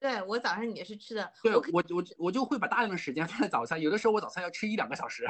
[0.00, 5.24] 对我早上也是吃的，对我我我就会把大量的时间放在早餐，有的时候我早餐要吃一两个小时。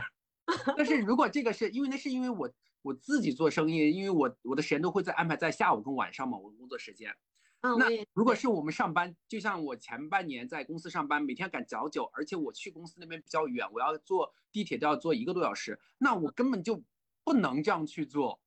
[0.77, 2.51] 但是如果这个是因为那是因为我
[2.83, 7.15] 我自己做生意，因为我我的时间都会在安排在下午跟晚上嘛，我的工作时间。
[7.63, 16.85] 嗯，那如果是我们上班，就像我前半年在公司上班，每天赶早九，而且我去公司那边比较远，我要坐地铁都要坐一个多小时，那我根本就
[17.25, 18.43] 不能这样去做。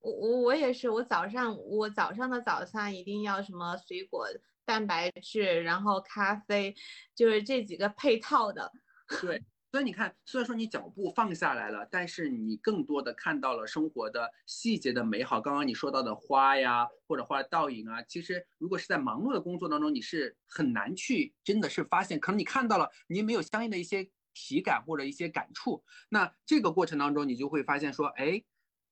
[0.00, 4.26] 我我我也是，我早上我早上的早餐一定要什么水果、
[4.64, 6.74] 蛋白质，然后咖啡，
[7.14, 8.72] 就是这几个配套的。
[9.20, 15.40] 对， 所以你看，虽然说你脚步放下来了，但是你更多的看到了生活的细节的美好。
[15.40, 25.84] 刚刚你说到的花呀，或者花的倒影啊，其实如果是在忙碌的工作当中，你是很难去真的是发现，可能你看到了，你没有相应的一些体感或者一些感触。
[26.08, 28.42] 那这个过程当中，你就会发现说，哎。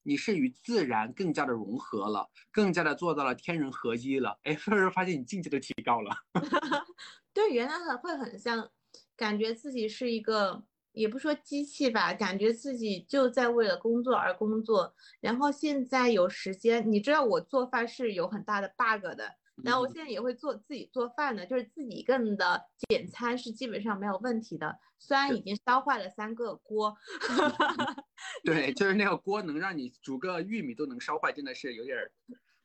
[0.08, 6.14] 你是与自然更加的融合了，更加的做到了天人合一了，哎，突然发现你境界都提高了。
[7.34, 8.70] 对，原来很会很像，
[9.16, 10.62] 感觉自己是一个，
[10.92, 14.94] 也不说机器吧，感觉自己就在为了工作而工作。
[15.20, 26.94] 然后现在有时间，你知道我做饭是有很大的 bug 的，然后我嗯现在也会做自己做饭的，就是自己一个人的简餐是基本上没有问题的，虽然已经烧坏了三个锅。
[28.44, 32.12] 对，就是那个锅能让你煮个玉米都能烧坏，真的是有点儿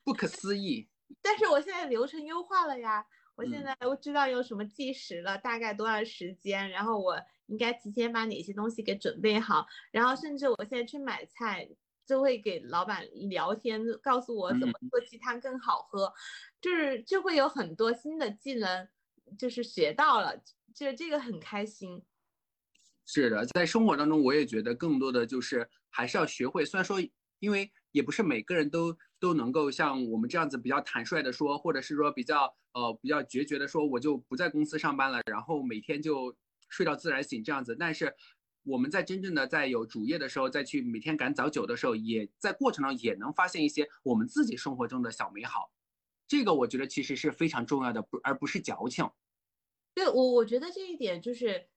[0.04, 0.90] 不可思议。
[1.22, 3.06] 但是我现在流程优化了呀，
[3.36, 11.68] 我现嗯在我知道有什么计时了，大概多长时间，然后我应该提前把哪些东西给准备好，然后甚至我现在去买菜，
[12.06, 16.14] 就会给老板聊天，告诉我怎么嗯做鸡汤更好喝，
[16.60, 18.88] 就是就会有很多新的技能，
[19.38, 20.38] 就是学到了，
[20.76, 22.04] 就是这个很开心。
[23.06, 26.64] 是的，在生活当中，我也觉得更多的就是还是要学会。
[26.64, 27.00] 虽然说，
[27.40, 36.36] 因为也不是每个人都都能够像我们这样子比较坦率的说，或者是说比较呃比较决绝的说，我就不在公司上班了，然后每天就
[36.70, 37.76] 睡到自然醒这样子。
[37.76, 38.16] 但是
[38.64, 45.72] 我们在真正的在有主业的时候，再去每天赶早九的时候，也在过程中也能发现一些我们自己生活中的小美好。
[46.28, 49.10] 这个我觉得其实是非常重要的，不而不是矫情。
[49.94, 51.68] 对我，我觉得这一点就是，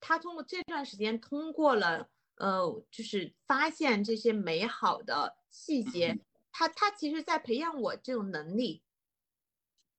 [0.00, 2.08] 他通过这段时间通过了，
[2.38, 6.20] 呃，就是发现这些美好的细节，嗯
[6.52, 8.82] 他他其实在培养我这种能力。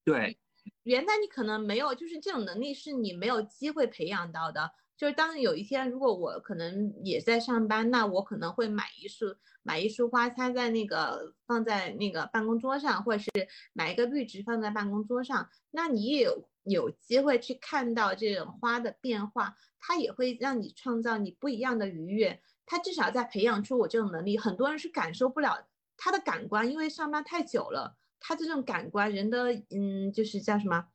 [0.06, 0.40] 对，
[0.84, 4.72] 原来你可能没有，就是这种能力是你没有机会培养到的。
[5.00, 9.34] 就是当有一天，如果我可能也在上班，那我可能会买一束
[9.64, 13.30] 买一束花插在那个放在那个办公桌上，或者是
[13.72, 22.42] 买一个绿植放在办公桌上，那你也有有机会去看到这种花的变化，它也会让你创造你不一样的愉悦。
[22.66, 30.88] 它至少在培养出我这种能力，很多人是感受不了他的感官，因为上班太久了，他这种感官人的嗯就是叫什么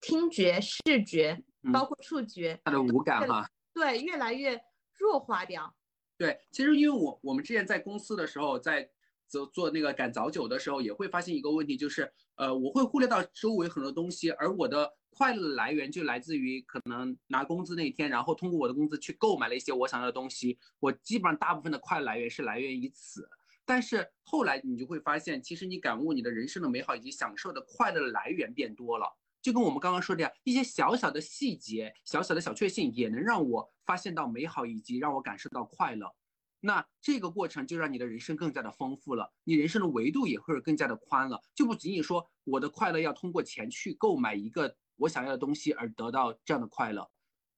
[0.00, 3.48] 听觉、视觉，包嗯括触觉，它的五感哈。
[3.72, 4.60] 对，越来越
[4.94, 5.74] 弱化掉。
[6.16, 8.88] 对，其实因为我我们之前在公司的时候，在
[9.28, 23.28] 做做那个赶早九的时候，也会发现一个问题，就是呃，我会忽略到周围很多东西，而我的快乐来源就来自于可能拿工资那天，然后通过我的工资去购买了一些我想要的东西，我基本上大部分的快乐来源是来源于此。
[23.66, 29.06] 但是后来你就会发现，其实你感悟你的人生的美好以及享受的快乐的来源变多了。
[29.46, 36.12] 就跟我们刚刚说的呀，一些小小的细节、小小的小确幸，也能让我发现到美好，以及让我感受到快乐。
[36.58, 47.08] 那这个过程就让你的人生更加的丰富了，你人生的维度也会更加的宽了，就不仅仅说我的快乐要通过钱去购买一个我想要的东西而得到这样的快乐。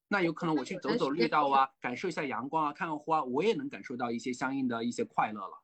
[0.08, 5.62] 那有可能我去走走绿道啊，感受一下阳光啊，看看花，我也能感受到一些相应的一些快乐了。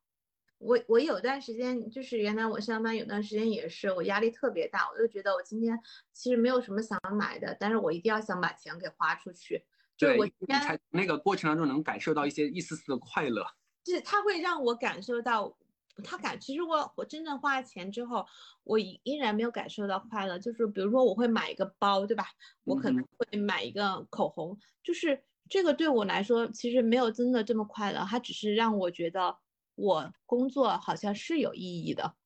[0.59, 5.78] 我我有段时间就是原来我上班有段时间也是我压力特别大，我就觉得我今天
[6.12, 9.62] 其实没有什么想买的，但是我一定要想把钱给花出去。
[9.98, 13.44] 对，我你才那个过程当中能感受到一些一丝丝的快乐。
[13.82, 15.55] 就是它会让我感受到，
[16.02, 18.24] 他感其实我我真正花了钱之后，
[18.62, 20.38] 我依然没有感受到快乐。
[20.38, 22.24] 就是比如说我会买一个包，对吧？
[22.64, 29.36] 我可能会买一个口红，就是这个对我来说其实没有真的这么快乐，它只是让我觉得。
[29.77, 32.16] 我工作好像是有意义的，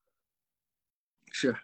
[1.33, 1.57] 是，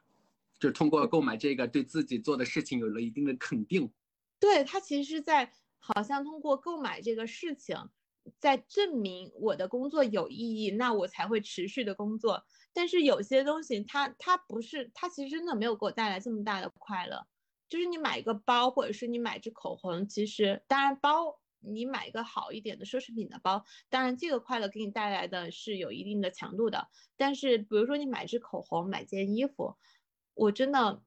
[0.58, 3.92] 就通过购买这个，对自己做的事情有了一定的肯定。
[4.40, 7.76] 对他，其实是在好像通过购买这个事情，
[8.38, 12.44] 在证明我的工作有意义，那我才会持续的工作。
[12.72, 17.26] 但是有些东西，它它不是，它其实真的没有给我带来这么大的快乐。
[17.68, 21.40] 就是你买一个包，或者是你买支口红，其实当然包。
[21.66, 26.88] 你买一个好一点的奢侈品的包，当然这个快乐给你带来的是有一定的强度的。
[27.16, 29.76] 但是比如说你买支口红，买件衣服，
[30.34, 31.02] 我真的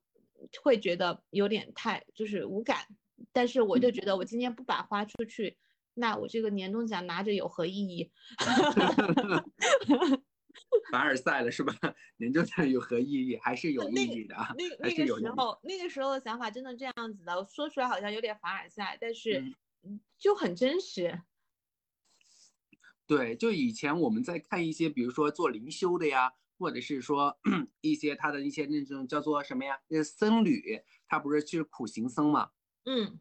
[0.62, 2.88] 会觉得有点太就是无感。
[3.34, 5.58] 但是我就觉得我今天不把花出去，
[5.96, 8.12] 那我这个年终奖拿着有何意义？
[10.92, 11.74] 凡尔赛了是吧？
[12.18, 13.38] 年终奖有何意义？
[13.42, 14.54] 还是有意义的啊？
[14.58, 19.44] 那那个时候那个时候的想法真的这样子的，说出来好像有点凡尔赛，但是。
[20.18, 21.22] 就很真实，
[23.06, 27.38] 对，就以前我们在看一些，比如说做灵修的呀，或者是说
[27.82, 32.50] 一些他的一些那种叫做什么呀，那僧侣，他不是去苦行僧嘛，
[32.86, 33.20] 嗯，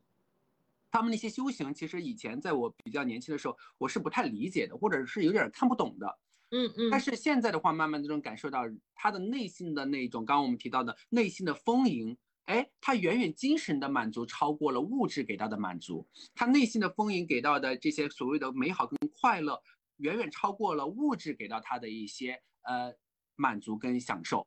[0.90, 6.18] 他们那些修行，其实以前在我比较年轻的时候，我是不太理解的，或者是有点看不懂的，
[6.50, 8.62] 嗯嗯，但是现在的话，慢慢的这种感受到
[8.94, 12.16] 他的内心的那种，刚刚我们提到的内心的丰盈。
[12.46, 19.60] 哎，他远远精神的满足超过了物质给到的满足，他内心的丰盈给到的这些所谓的美好跟快乐，
[19.98, 22.92] 远远超过了物质给到他的一些呃
[23.34, 24.46] 满足跟享受。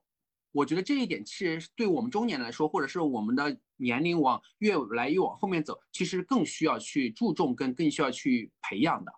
[0.52, 9.12] 我觉得这一点其实对我们中年来说，或者是我们的年龄往越来越往后面走，其实更需要去注重跟更需要去培养的。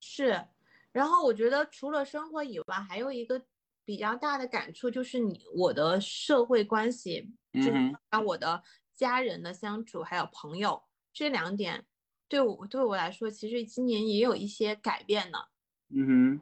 [0.00, 0.44] 是，
[0.92, 3.42] 然后我觉得除了生活以外，还有一个
[3.88, 7.32] 比较大的感触就是你我的社会关系。
[7.50, 7.72] 就是
[8.10, 8.62] 让我的
[8.94, 10.80] 家人的相处，还有朋友
[11.14, 11.86] 这两点，
[12.28, 15.38] 对我对我来说，其实今年也有一些改变呢。
[15.88, 16.40] 嗯哼，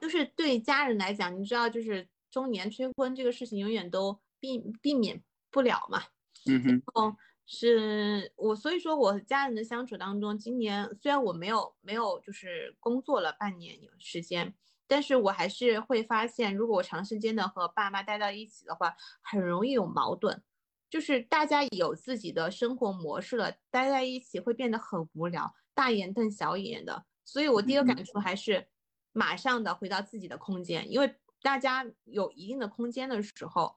[0.00, 6.02] 就是对家人来讲，你知道，就是中年催婚这个事情，永远都避避免不了嘛。
[6.46, 14.54] 嗯哼，哦，是我，所以说我和家人的相处当中，今年虽然我没有没有就是工作了半年有时间。
[14.86, 20.42] 但是我还是会发现，如果我长时间的和爸妈待到一起的话，很容易有矛盾，
[20.88, 27.04] 就是大家有自己的生活模式了，待在一起会变得很无聊，大眼瞪小眼的。
[27.24, 28.68] 所以我第一个感触还是，
[29.12, 33.74] 马上的回到自己的空间，因为大家有一定的空间的时候，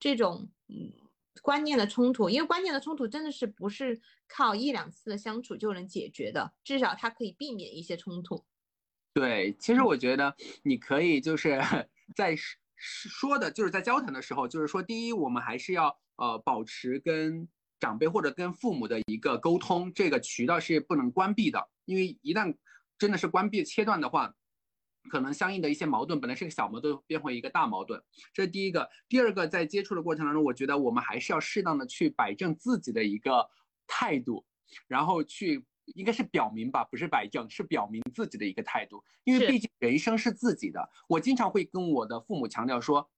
[0.00, 0.92] 这种嗯
[1.40, 8.44] 观念的冲突，因为观念的冲突真的是不是靠一两次的相处就能解决的，至少它可以避免一些冲突。
[9.14, 11.60] 对，其实我觉得你可以就是
[12.14, 12.36] 在
[12.76, 17.48] 说的，就是在交谈的时候，就是说，第一，我们还是要呃保持跟
[17.80, 22.54] 长辈或者跟父母的一个沟通，这个渠道是不能关闭的，因为一旦
[22.96, 24.32] 真的是关闭切断的话，
[25.10, 28.00] 可能相应的一些矛盾本来是个小矛盾，变回一个大矛盾。
[28.32, 28.88] 这是第一个。
[29.08, 33.48] 第二个，在接触的过程当中，我觉得我们还是要适当的去摆正自己的一个
[33.88, 34.44] 态度，
[34.86, 35.64] 然后去。
[35.94, 39.02] 应该是表明吧，不是摆正，是表明自己的一个态度。
[39.24, 40.88] 因为毕竟人生是自己的。
[41.08, 43.08] 我经常会跟我的父母强调说，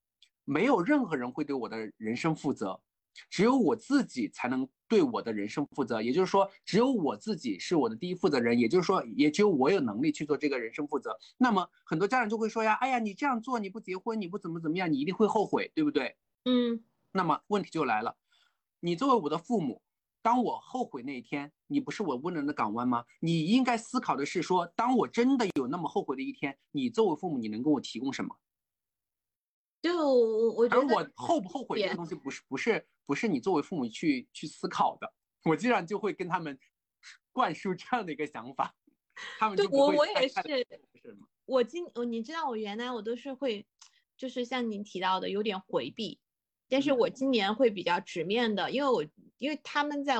[0.44, 2.80] 没有任何人会对我的人生负责，
[3.28, 6.00] 只有我自己才能对我的人生负责。
[6.00, 8.58] 也就是说，只有我自己是我的第一负责人。
[8.58, 11.16] 也就是说，也只有我有能力去做这个人生负责。
[11.36, 16.16] 那么很多家长就会说呀，哎呀，你这样做，你不结婚，你不怎么怎么样，你一定会后悔，对不对？
[16.44, 16.82] 嗯。
[17.12, 18.16] 那么问题就来了，
[18.78, 19.82] 你作为我的父母。
[20.22, 23.04] 当我后悔那一天，你不是我温暖的港湾吗？
[23.20, 28.36] 你应该思考的是说，当我真的有那么后悔的一天，你作为父母，你能给我提供什么？
[29.82, 35.10] 就我我觉得，而我后不后悔这个东西，不是不是不是你作为父母去去思考的。
[35.44, 36.58] 我经常就会跟他们
[37.32, 38.74] 灌输这样的一个想法，
[39.38, 40.66] 他们就我我也是，
[41.46, 43.66] 我今我你知道我原来我都是会，
[44.18, 46.20] 就是像您提到的有点回避。
[46.70, 49.04] 但是我今年会比较直面的，因为我
[49.38, 50.16] 因为他们在，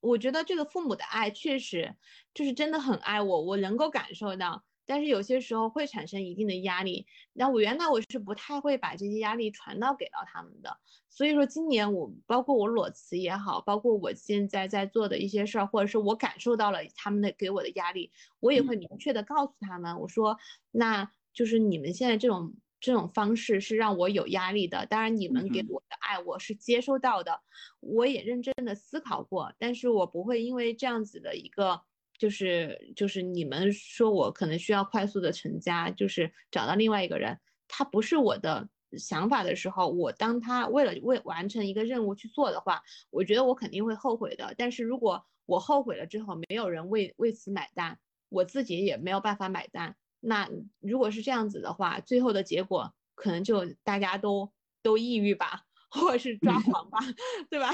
[0.00, 1.96] 我觉得这个父母的爱确实
[2.34, 4.62] 就是真的很爱我，我能够感受到。
[4.84, 7.06] 但是有些时候会产生一定的压力。
[7.32, 10.78] 那我原来我是不太会把这些压力传导给到他们的。
[11.08, 20.36] 所以说今年我包括我裸辞也好，包括我现在在做的一些事儿，或者是我感受到了他们的给我的压力，我也会明确的告诉他们，我说
[20.70, 21.10] 那。
[21.36, 24.84] 就是你们现在这种这种方式是让我有压力的。
[24.86, 27.40] 当然，你们给我的爱我是接收到的，
[27.80, 31.80] 我也认真的思考过，但是我不会因为这样子的一个，
[32.18, 38.68] 就是就是你们说我可能需要快速的成家，就是找到另外一个人，他不是我的
[38.98, 44.54] 想法的时候，我当他为了为完成一个任务去做的话，我觉得我肯定会后悔的。
[44.56, 47.98] 但是如果我后悔了之后，没有人为为此买单，
[48.28, 49.96] 我自己也没有办法买单。
[50.26, 50.50] 那
[50.80, 54.52] 如果是这样子的话，最后的结果可能就大家都
[54.82, 56.98] 都抑郁吧，或者是抓狂吧，
[57.48, 57.72] 对吧？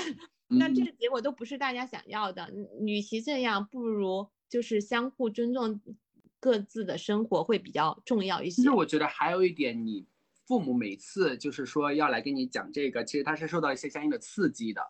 [0.49, 2.53] 那这个结果都不是大家想要的。
[2.87, 5.81] 与其这样，不如就是相互尊重
[6.39, 8.57] 各自的生活会比较重要一些。
[8.57, 10.07] 其实我觉得还有一点，你
[10.47, 14.83] 父母每次就是说要来跟你讲这个，其实他是受到一些相应的刺激的。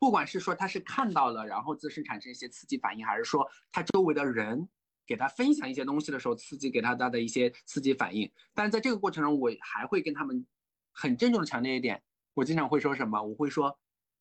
[0.00, 4.68] 不管是说他是看到了，然后自身产生一些刺激反应，还是说他周围的人
[5.08, 8.30] 给他分享一些东西的时候，刺激给他他的一些刺激反应。
[8.54, 10.46] 但在这个过程中，我还会跟他们
[10.92, 12.02] 很郑重的强调一点，
[12.34, 13.20] 我经常会说什么？
[13.22, 13.78] 我会说，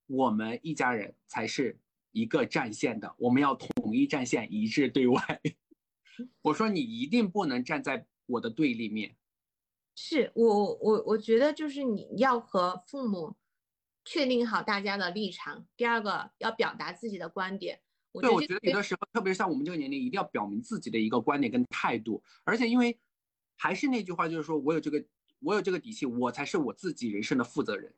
[0.08, 1.78] 我们一家人才是
[2.12, 5.42] 一个战线的，我们要统一战线，一致对外。
[6.42, 9.16] 我说你一定不能站在我的对立面。
[9.94, 13.36] 是我我我觉得就是你要和父母。
[14.10, 15.68] 确定好大家的立场。
[15.76, 17.82] 第二个要表达自己的观点。
[18.22, 22.24] 对，我觉得有的时候，特别是像我们这个年龄，一定要表明自己的一个观点跟态度。
[22.44, 23.00] 而且，因为
[23.56, 25.04] 还是那句话，就是说我有这个，
[25.40, 27.94] 我有这个底气，我才是我自己人生的负责人。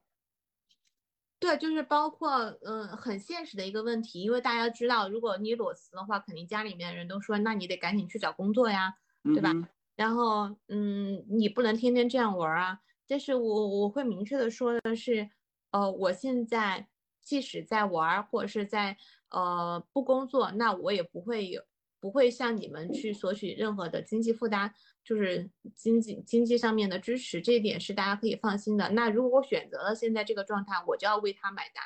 [1.39, 9.53] 对，就是包括嗯，很现实的一个问题，因为大家知道，如果你裸辞的话，肯定家里面人都说，那你得赶紧去找工作呀，对吧？
[9.95, 12.79] 然后嗯，你不能天天这样玩啊。
[13.07, 15.29] 但是我我会明确的说的是。
[15.71, 16.87] 呃，我现在
[17.29, 18.97] 即使在玩或者是在
[19.29, 21.61] 呃不工作，那我也不会有
[21.99, 24.73] 不会向你们去索取任何的经济负担，
[25.03, 28.89] 就是经济经济上面的支持，这一点是大家可以放心的。
[28.89, 31.83] 那如果我选择了现在这个状态，我就要为他买单。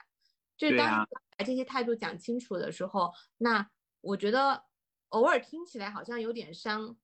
[0.55, 1.05] 就是当
[1.37, 3.69] 把这些态度讲清楚的时候，那
[3.99, 4.63] 我觉得
[5.09, 6.95] 偶尔听起来好像有点伤，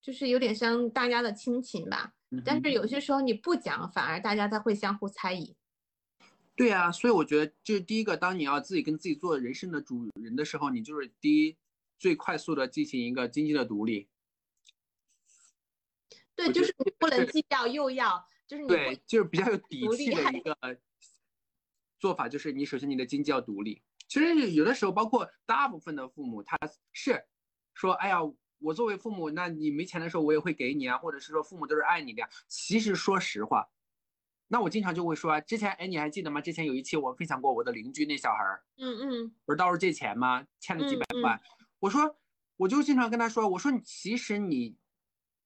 [0.00, 2.14] 就是有点伤大家的亲情吧。
[2.44, 5.54] 但是有些时候你不讲，反而大家才会相互猜疑。
[6.54, 11.56] 对啊，所以我觉得就是第一个，当你要自己跟自己做人生的主人的时候，你就是第一
[11.98, 14.08] 最快速的进行一个经济的独立。
[16.34, 20.56] 对，就是你不能既要又要，就是你对，就是比较有底气的一个
[21.98, 23.82] 做法，就是你首先你的经济要独立。
[24.06, 26.58] 其实有的时候，包括大部分的父母，他
[26.92, 27.26] 是
[27.74, 28.18] 说，哎呀，
[28.58, 32.28] 我作为父母，那你没钱的时候我也会给你啊，或者是说父母都是爱你的呀。
[32.46, 33.70] 其实说实话。
[34.52, 36.38] 那我经常就会说，之前哎，你还记得吗？
[36.38, 40.46] 之前有一期我分享过我的邻居那小孩儿，嗯嗯，不是到处借钱吗？
[40.60, 41.40] 欠了几百万。
[41.80, 42.18] 我说，
[42.58, 44.76] 我就经常跟他说，我说你其实你，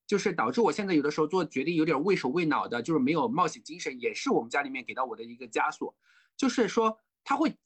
[0.08, 5.94] 就是导致我现在有的时候做决定有点畏手畏脑的，就是没有冒险精神，也是我们家里面给到我的一个枷锁。
[6.36, 7.56] 就是说他会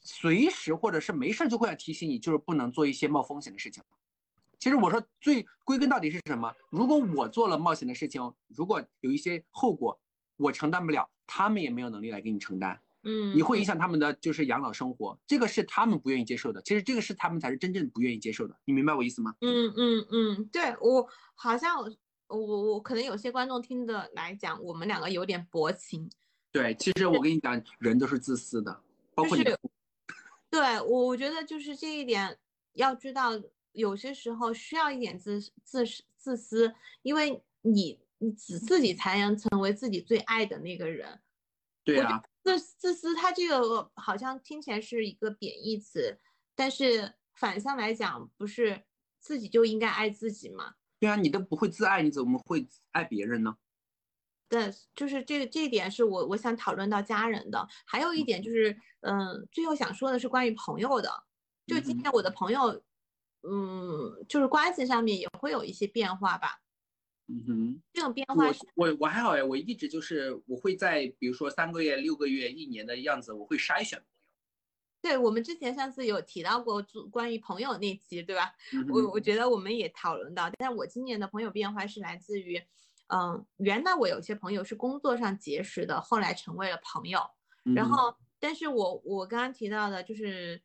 [0.00, 3.82] 随时或者是没事就会要提醒你，就是不能做一些冒风险的事情。
[4.58, 6.54] 其实我说最归根到底是什么？
[6.68, 9.98] 如果我做了冒险的事情，如果有一些后果。
[10.38, 16.62] 我承担不了，他们也没有能力来给你承担，嗯，你会影响他们的就是养老生活，这个是他们不愿意接受的。
[16.62, 19.34] 其实这个是他们才是真正不愿意接受的，你明白我意思吗？
[19.40, 21.90] 嗯嗯嗯，对我好像我
[22.28, 26.08] 我我可能有些观众听的来讲，我们两个有点薄情。
[26.52, 28.80] 对，其实我跟你讲，人都是自私的，
[29.14, 29.44] 包括你。
[30.50, 32.38] 对我我觉得就是这一点
[32.72, 33.32] 要知道，
[33.72, 35.84] 有些时候需要一点自自
[36.16, 36.72] 自私，
[37.02, 37.98] 因为你。
[38.18, 41.20] 你自自己才能成为自己最爱的那个人，
[41.84, 42.22] 对啊。
[42.42, 46.18] 自自私，他这个好像听起来是一个贬义词，
[46.54, 48.84] 但是反向来讲，不是
[49.18, 50.74] 自己就应该爱自己吗？
[50.98, 53.56] 对啊，你都不会自爱，你怎么会爱别人呢？
[54.48, 57.68] 对，就是这这一点是我我想讨论到家人的。
[57.84, 61.24] 还有一点就是，嗯，最后想说的是关于朋友的，
[61.66, 62.82] 就今天我的朋友，
[63.42, 66.62] 嗯，就是关系上面也会有一些变化吧。
[67.30, 74.12] 嗯哼，这种变化，我我我还好哎，我一直就是我会在比如说三个月、六个月、一年的样子，我会筛选朋友。
[75.02, 78.54] 对我们之前上次有提到过关于朋友那期，对吧？
[78.90, 82.58] 我我觉得我们也讨论到，但我今年的朋友变化是来自于，
[83.08, 87.20] 嗯，原来我有些朋友是工作上结识的，后来成为了朋友。
[87.76, 90.62] 然后，但是我我刚刚提到的就是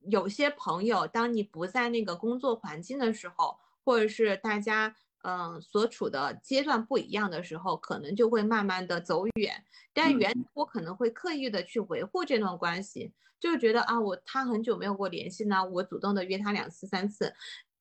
[0.00, 4.96] 有些朋友，当你不在那个工作环境的时候，或者是大家。
[5.22, 9.64] 嗯，所处的阶段不一样的时候，可能就会慢慢的走远。
[9.92, 17.34] 但原我可能会刻意的去维护这段关系，就是觉得啊，我他很久没有跟我联系呢，我主动的约他两次三次，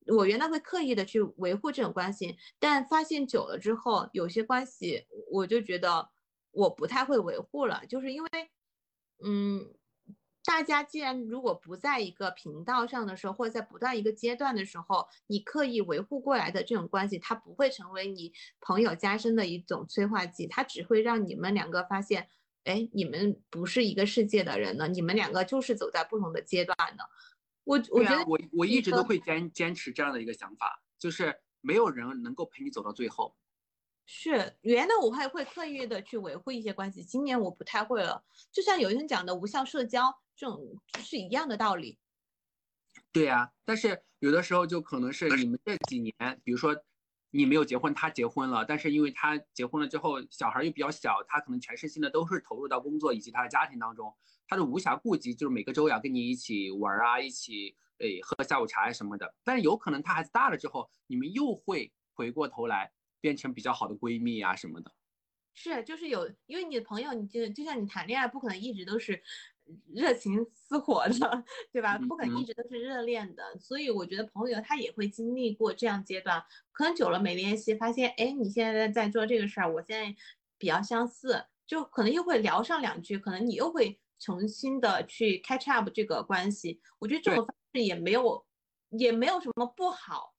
[0.07, 6.09] 我原来会刻意的去维护这种关系，但发现久了之后，有些关系我就觉得
[6.51, 8.29] 我不太会维护了，就是因为，
[9.23, 9.73] 嗯，
[10.49, 22.27] 大家既然如果不在一个频道上的时候，或者在不断一个阶段的时候，你刻意维护过来的这种关系，它不会成为你朋友加深的一种催化剂，它只会让你们两个发现，
[22.63, 27.07] 哎，你们不是一个世界的人呢，你们两个就是走在不同的阶段的。
[27.63, 33.35] 我我觉得我我一直都会坚坚持这样的一个想法，就是没有人能够陪你走到最后。
[34.11, 38.23] 是原来我还会刻意的去维护一些关系，今年我不太会了。
[38.51, 40.57] 就像有人讲的无效社交这种
[41.03, 41.99] 是一样的道理。
[43.11, 46.13] 对呀，但是有的时候就可能是你们这几年，
[46.45, 46.73] 比如说
[47.31, 54.15] 你没有结婚，他结婚了，但是因为他结婚了之后，小孩又比较小，他可能全身心的都是投入到工作以及他的家庭当中。
[54.47, 59.35] 他是无暇顾及，就是每个周要跟你一起玩啊，一起诶喝下午茶什么的。
[59.43, 64.89] 但是有可能他孩子大了之后，你们又会回过头来变成比较好的闺蜜啊什么的。
[65.53, 69.21] 是，就是有，因为你的朋友，你就就像你谈恋爱，不可能一直都是
[69.93, 71.97] 热情似火的，对吧？
[71.97, 73.57] 不可能一直都是热恋的。
[73.59, 80.15] 所以我觉得朋友他也会经历过这样阶段，可能久了没联系，发现哎，你现在在做这个事儿，我现在
[80.57, 83.99] 比较相似，就可能又会聊上两句，可能你又会。
[84.21, 88.45] 重新的去 catch up 这个关系，我觉得这种方式也没有，
[88.89, 90.35] 也没有什么不好。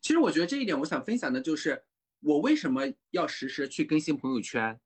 [0.00, 1.84] 其实我觉得这一点，我想分享的就是，
[2.22, 2.80] 我为什么
[3.10, 4.80] 要实时去更新朋友圈，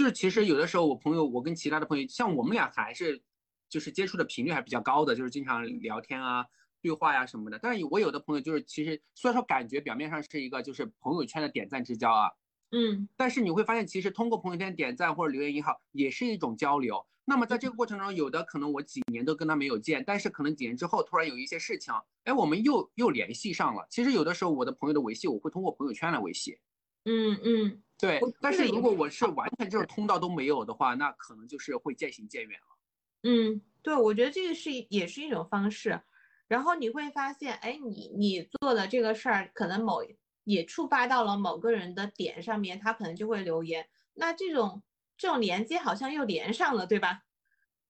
[0.00, 3.20] 就是其实有的时候我朋友，我跟其他的朋友，像我们俩还是，
[3.68, 6.46] 就是接触的频率还比较高的，就是经常聊天啊、
[6.80, 7.58] 对话呀什么的。
[7.58, 12.30] 但是我有的朋友就是，其实虽然说感觉表面上是一个就是朋友圈的点赞之交啊，
[12.70, 17.04] 嗯，但是你会发现，其实通过朋友圈点赞或者留言也好，也是一种交流。
[17.26, 21.92] 那么在这个过程中，有的可能我几年都跟他没有见，但是可能几年之后突然有一些事情，
[22.24, 23.86] 哎，我们又又联系上了。
[23.90, 26.58] 其实有的时候我的朋友的维系，我会通过朋友圈来维系。
[27.04, 28.20] 嗯嗯，对。
[28.40, 32.78] 但是如果我是完全就是通道都没有的话，那可能就是会渐行渐远了。
[33.22, 36.00] 嗯，对，我觉得这个是也是一种方式。
[36.48, 40.02] 然后你会发现，哎，你你做的这个事儿，可能某
[40.44, 43.86] 也触发到了某个人的点上面，他可能就会留言。
[44.14, 44.82] 那这种。
[45.20, 47.24] 这种连接好像又连上了，对吧？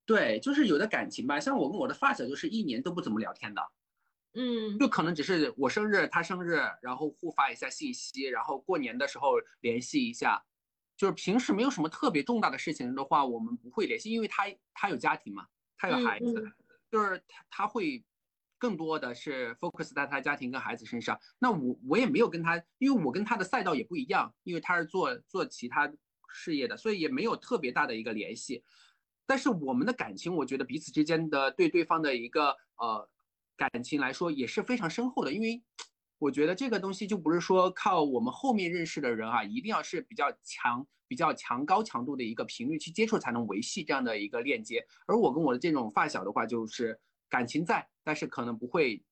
[0.04, 3.62] 对，就是有的感情吧，像我跟我的发小就是一年都不怎么聊天的，
[4.34, 10.42] 嗯，就可能只是我生日他生日，然后互发一下信息，然后过年的时候联系一下，
[10.96, 15.46] 就是平时没有什么特别重大的事情的话，我们不会联系，因为他他有家庭嘛，
[15.76, 16.52] 他有孩子，
[16.90, 18.04] 就是他他会
[18.58, 21.18] 更多的是 focus 在他家庭跟孩子身上。
[21.38, 25.92] 那我我也没有跟他，因为我跟他的赛道也不一样，因为他是做做其他。
[26.32, 28.62] 事业的，所以也没有特别大的一个联系，
[29.26, 33.10] 但是我们的感情，我觉得彼此之间的对对方的一个呃
[33.68, 35.62] 感情来说也是非常深厚的，因为
[36.18, 49.02] 我觉得这个东西就不是说靠我们后面认识的人啊，一定要是比较强、比较强高强度的一个频率去接触才能维系这样的一个链接，而我跟我的这种发小的话，就是感情在，但是可能不会。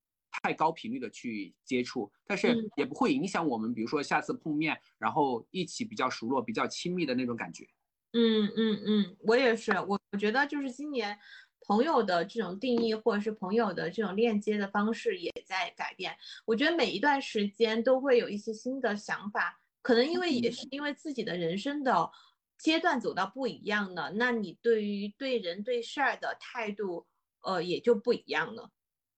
[0.42, 7.66] 太高频率的去接触，但是也不会影响我们，比如说下次碰面，然后一起比较熟络、比较亲密的那种感觉。
[8.12, 11.18] 嗯嗯嗯，我也是，我我觉得就是今年
[11.60, 16.16] 朋友的这种定义，或者是朋友的这种链接的方式也在改变。
[16.44, 22.10] 我觉得每一段时间都会有一些新的想法，可能因为也是因为自己的人生的
[22.58, 27.06] 阶段走到不一样了，那你对于对人对事儿的态度，
[27.42, 28.70] 呃，也就不一样了。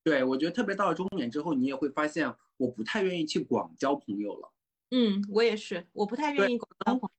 [0.02, 4.52] 对，我觉得特别到了中年之后，你也会发现，我不太愿意去广交朋友了。
[4.90, 7.10] 嗯，我也是，我不太愿意广交朋友。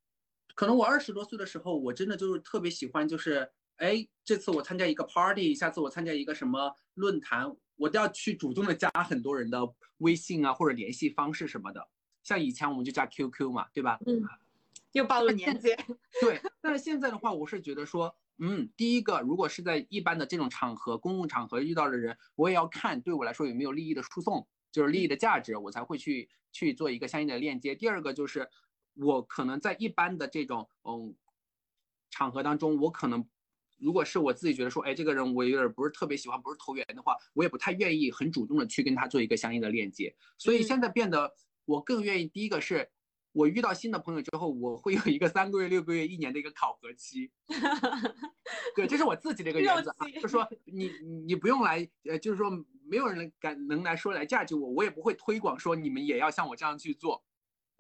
[0.54, 3.50] 可能我二十多岁的时候，我真的就是特别喜欢，就是
[3.82, 9.60] 哎，这次我参加一个 party，下次我参加一个什么论坛，我都要去主动的加很多人的
[9.98, 11.90] 微信啊，或者联系方式什么的。
[12.22, 13.98] 像以前我们就加 QQ 嘛，对吧？
[14.06, 14.24] 嗯。
[14.92, 15.70] 又暴露年纪。
[16.20, 18.16] 对，但是现在的话，我是觉得说。
[18.44, 27.76] 嗯，第一个，如果是在一般的这种场合、公共场合遇到的人，我也要看对我来说有没有利益的输送，就是利益的价值，我才会去去做一个相应的链接。
[27.76, 28.50] 第二个就是，
[28.96, 31.16] 我可能在一般的这种嗯
[32.10, 33.24] 场合当中，我可能
[33.82, 40.16] 如果是我自己觉得说，哎，这个人我有点不是特别喜欢，不是投缘的话，我也不太愿意很主动的去跟他做一个相应的链接。
[40.38, 41.34] 所以现在变得，
[41.66, 42.90] 我更愿意第一个是。
[43.34, 47.32] 我遇到新的朋友之后，我会有一个三个月、六个月、一年的一个考核期。
[48.76, 50.92] 对，这是我自己的一个原则，啊就是说你
[51.26, 52.52] 你不用来，呃，就是说
[52.86, 57.24] 没有人敢能来说来价值我，我也不会推广说你们也要像我这样去做。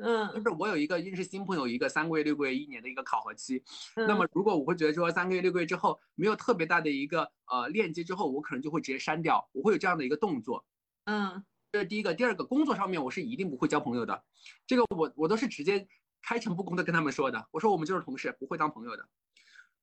[0.04, 3.64] 嗯，就是我有一个认识新朋友一个三个月、六个月、一年的一个考核期。
[3.96, 10.66] 那么如果我会觉得说三个月、六个月之后没有特别大的一个呃链接之后，我可能就会直接删掉，我会有这样的一个动作。
[11.06, 11.44] 嗯。
[11.74, 12.14] 这是第一个。
[12.14, 14.22] 第二个，工作上面我是一定不会交朋友的，
[14.68, 15.88] 这个我我都是直接
[16.22, 17.48] 开诚布公的跟他们说的。
[17.50, 19.08] 我说我们就是同事，不会当朋友的。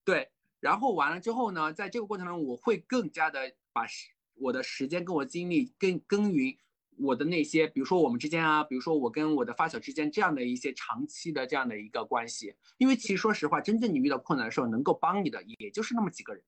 [0.05, 0.29] 对，
[0.61, 6.59] 然后完了之后呢，在这个过程中，我会更加的把时我的时间跟我精力更耕耘
[7.01, 12.55] 我的那些，比如说我们之间啊，比如说我跟我的发小之间这样的一些长期的这样的一个关系。
[12.77, 16.43] 因为其实说实话，真正你遇到困难的时候，能够帮你的也就是那么几个人。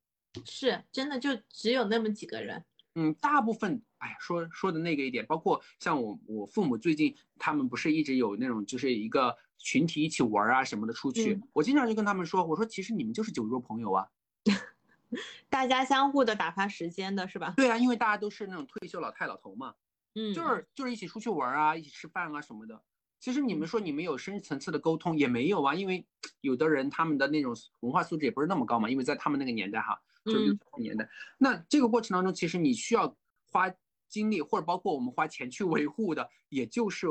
[0.45, 2.65] 是真的，就只有那么几个人。
[2.95, 14.09] 嗯，大部分，哎，说说的那个一点，包括像我，我父母最近他们不是一直有那种就是一个群体一起玩啊什么的出去，我经常就跟他们说，我说其实你们就是酒肉朋友啊，
[15.49, 17.55] 大家相互的打发时间的是吧？
[17.57, 19.75] 对啊，因为大家都是那种退休老太老头嘛，
[20.15, 22.83] 嗯，就是就是一起出去玩啊，一起吃饭啊什么的。
[23.19, 26.07] 其实你们说你们有深层次的沟通也没有啊，因为
[26.41, 30.01] 有的人他们的那种文化素质也不是那么高嘛，因为在他们那个年代哈。
[30.23, 31.09] 就是六十年代，
[31.39, 33.17] 那这个过程当中，其实你需要
[33.51, 33.75] 花
[34.07, 37.07] 精力，或者包括我们花钱去维护的，也就是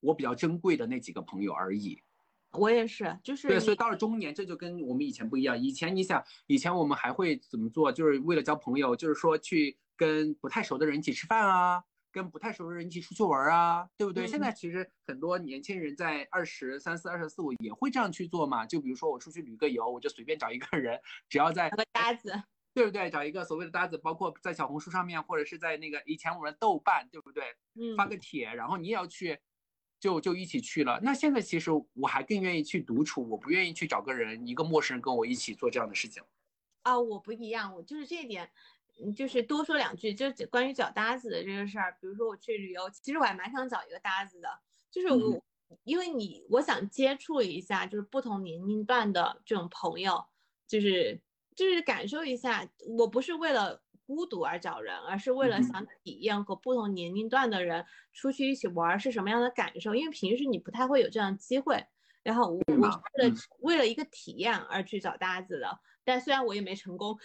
[0.00, 1.98] 我比较珍贵的那几个朋友而已。
[2.50, 5.58] 我也是，就是对，所以到了中年，这就跟我们以前不一样。
[5.58, 7.90] 以前你想，以前我们还会怎么做？
[7.90, 11.82] 就是为了交朋友，就是说去跟不太熟的人一起吃饭啊。
[12.14, 14.24] 跟不太熟的人一起出去玩啊，对不对？
[14.24, 18.64] 现在其实很多年轻人在二十三四、二十四五也会这样去做嘛。
[18.64, 22.32] 就比如说我出去旅个游，我就随便找一个人，只要在个搭子，
[22.72, 23.10] 对不对？
[23.10, 27.42] 找一个所谓的搭子，包括在小红书上面，或者是在那个以前我们豆瓣，对不对？
[27.74, 29.36] 嗯，发个帖，然后你也要去，
[29.98, 31.00] 就就一起去了。
[31.02, 36.22] 那现在其实我还更愿意去独处，我不愿意去找个人，一个陌生人跟我一起做这样的事情。
[36.82, 38.48] 啊，我不一样，我就是这一点。
[39.00, 41.96] 嗯，就是多说两句，就关于找搭子的这个事儿。
[42.00, 44.48] 比如说我去旅游，其实我还蛮想找一个搭子的。
[44.90, 45.42] 就是我，
[45.82, 50.24] 因为你，我想接触一下，就是不同年龄段的这种朋友，
[50.68, 51.20] 就是
[51.56, 52.68] 就是感受一下。
[52.96, 59.94] 我不是为了孤独而找人，而是为了想体验和不同年龄段的人出去一起玩是什么样的感受。
[59.94, 61.84] 因为平时你不太会有这样的机会。
[62.22, 65.80] 然后我我是为了为了一个体验而去找搭子的。
[66.04, 67.16] 但虽然我也没成功，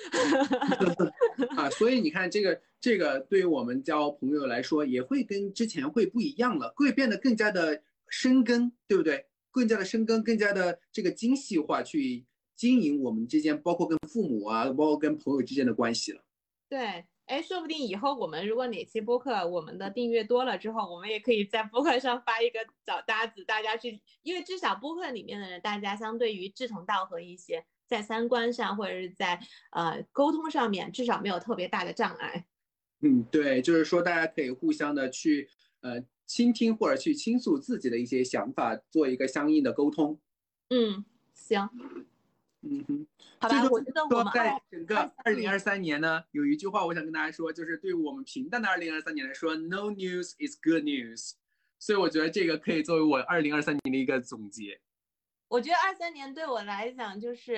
[1.58, 9.26] 啊，所以你看这个这个对于我们交朋友来说，也会跟之前会不一样了，会变得更加的深根，对不对？
[9.52, 12.24] 更加的深根，更加的这个精细化去
[12.56, 16.24] 经营我们之间，包括跟父母啊，包括跟朋友之间的关系了。
[16.70, 27.66] 对，哎，说不定以后我们如果哪期播客我们的订阅多了之后，我们也可以在播客上发一个找搭子，大家去，因为至少播客里面的人，大家相对于志同道合一些。
[27.90, 29.40] 在三观上或者是在
[29.72, 32.46] 呃沟通上面，至少没有特别大的障碍。
[33.02, 35.50] 嗯，对，就是说大家可以互相的去
[35.82, 40.20] 呃倾听或者去倾诉自己的一些想法，做一个相应的沟通。
[40.70, 41.04] 嗯，
[41.34, 41.68] 行。
[42.62, 43.08] 嗯哼，
[43.40, 43.70] 好吧。
[43.72, 51.32] 我觉得我们在整个二零二三年呢，有一句话我想跟大家说，就是对于我们平淡的二零二三年来说，No news is good news。
[51.80, 54.82] 所以我觉得这个可以作为我二零二三年的一个总结。
[55.50, 57.56] 我觉得二三年对我来讲就是，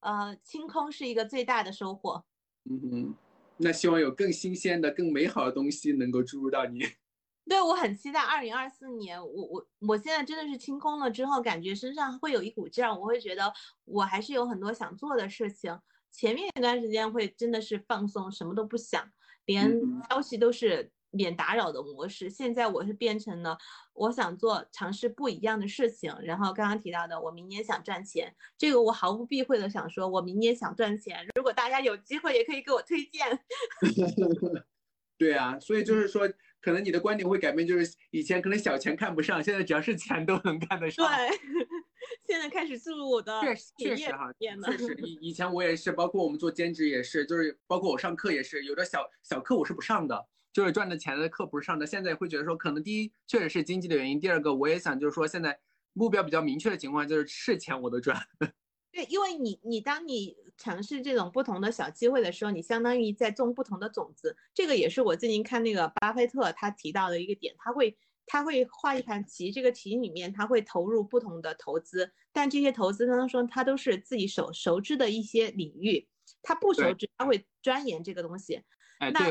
[0.00, 2.22] 呃，清空是一个最大的收获。
[2.64, 3.14] 嗯哼，
[3.56, 6.80] 那希望有更新鲜的、更美好的东西能够注入到你。
[7.48, 13.52] 对我很期待二零二四年，我我我现在真的是清空了之后，感觉身上会有一股劲儿，我会觉得
[13.86, 15.76] 我还是有很多想做的事情。
[16.12, 19.10] 前面一段时间会真的是放松，什么都不想，
[19.46, 19.72] 连
[20.10, 20.92] 消息都是。
[21.10, 23.56] 免打扰的模式，现在我是变成了
[23.94, 26.14] 我想做尝试不一样的事情。
[26.22, 31.26] 然后刚刚提到的，我明年想赚钱，这个我毫不避讳的想说，我明年想赚钱。
[31.34, 33.40] 如果大家有机会，也可以给我推荐。
[35.18, 36.26] 对啊，所以就是说，
[36.62, 41.06] 可能你的观点会改变，就是以前可能小钱看不上，现在只要是钱都能看得上。
[41.06, 41.28] 对，
[42.26, 50.26] 现在开始注入我的确实确实哈，确实以以前我也是，包括我们做兼职也是，就是包括我上课也是，有的小小课我是不上的。
[50.52, 55.58] 就是赚的钱的课不是上的，现在会觉得说，可能第一确实是经济的原因，第二个我也想就是说，现在
[55.92, 58.20] 目标比较明确的情况就是是钱我都赚。
[58.92, 64.36] 对，因为你你当你尝试这种不同的小机会的时候，你相当于在种不同的种子。
[64.52, 67.96] 这个也是我最近看那个巴菲特他提到的一个点，他会
[68.26, 76.08] 他会画一盘棋，这个棋里面他会投入不同的投资，但这些投资当中他都是自己熟熟知的一些领域，
[76.42, 78.60] 他不熟知他会钻研这个东西。
[78.98, 79.30] 哎，对。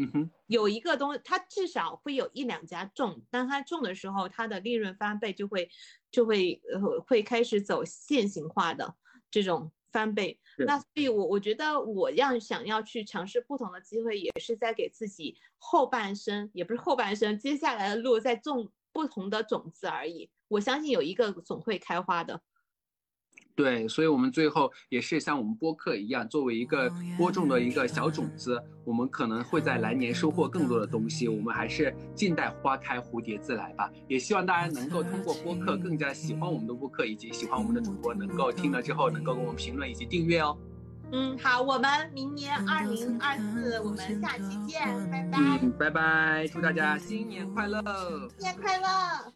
[0.00, 5.68] 嗯哼，有一个东西，它至少会有一两家中，当它中的时候，它的利润翻倍就会
[6.12, 8.94] 就会呃会开始走线性化的
[9.28, 10.38] 这种翻倍。
[10.58, 20.30] 那所以，我我觉得我要想要去尝试不同的机会，也是在给自己后半生，也不是后半生，接下来的路在种不同的种子而已。
[20.46, 22.40] 我相信有一个总会开花的。
[23.58, 31.26] 对，所以，我们最后也是像我们播客一样，作为一个播种的一个小种子，我们可能会在来年收获更多的东西。
[31.26, 33.90] 我们还是静待花开，蝴蝶自来吧。
[34.06, 40.56] 也希望大家能够通过播客更加喜欢我们的播客，以及喜欢我们的主播，能够听了之后能够给我们评论以及订阅哦。
[41.10, 45.38] 嗯，好，我们明年二零二四，我们下期见，拜拜。
[45.60, 47.82] 嗯，拜拜，祝大家新年快乐，
[48.38, 49.32] 新年快乐。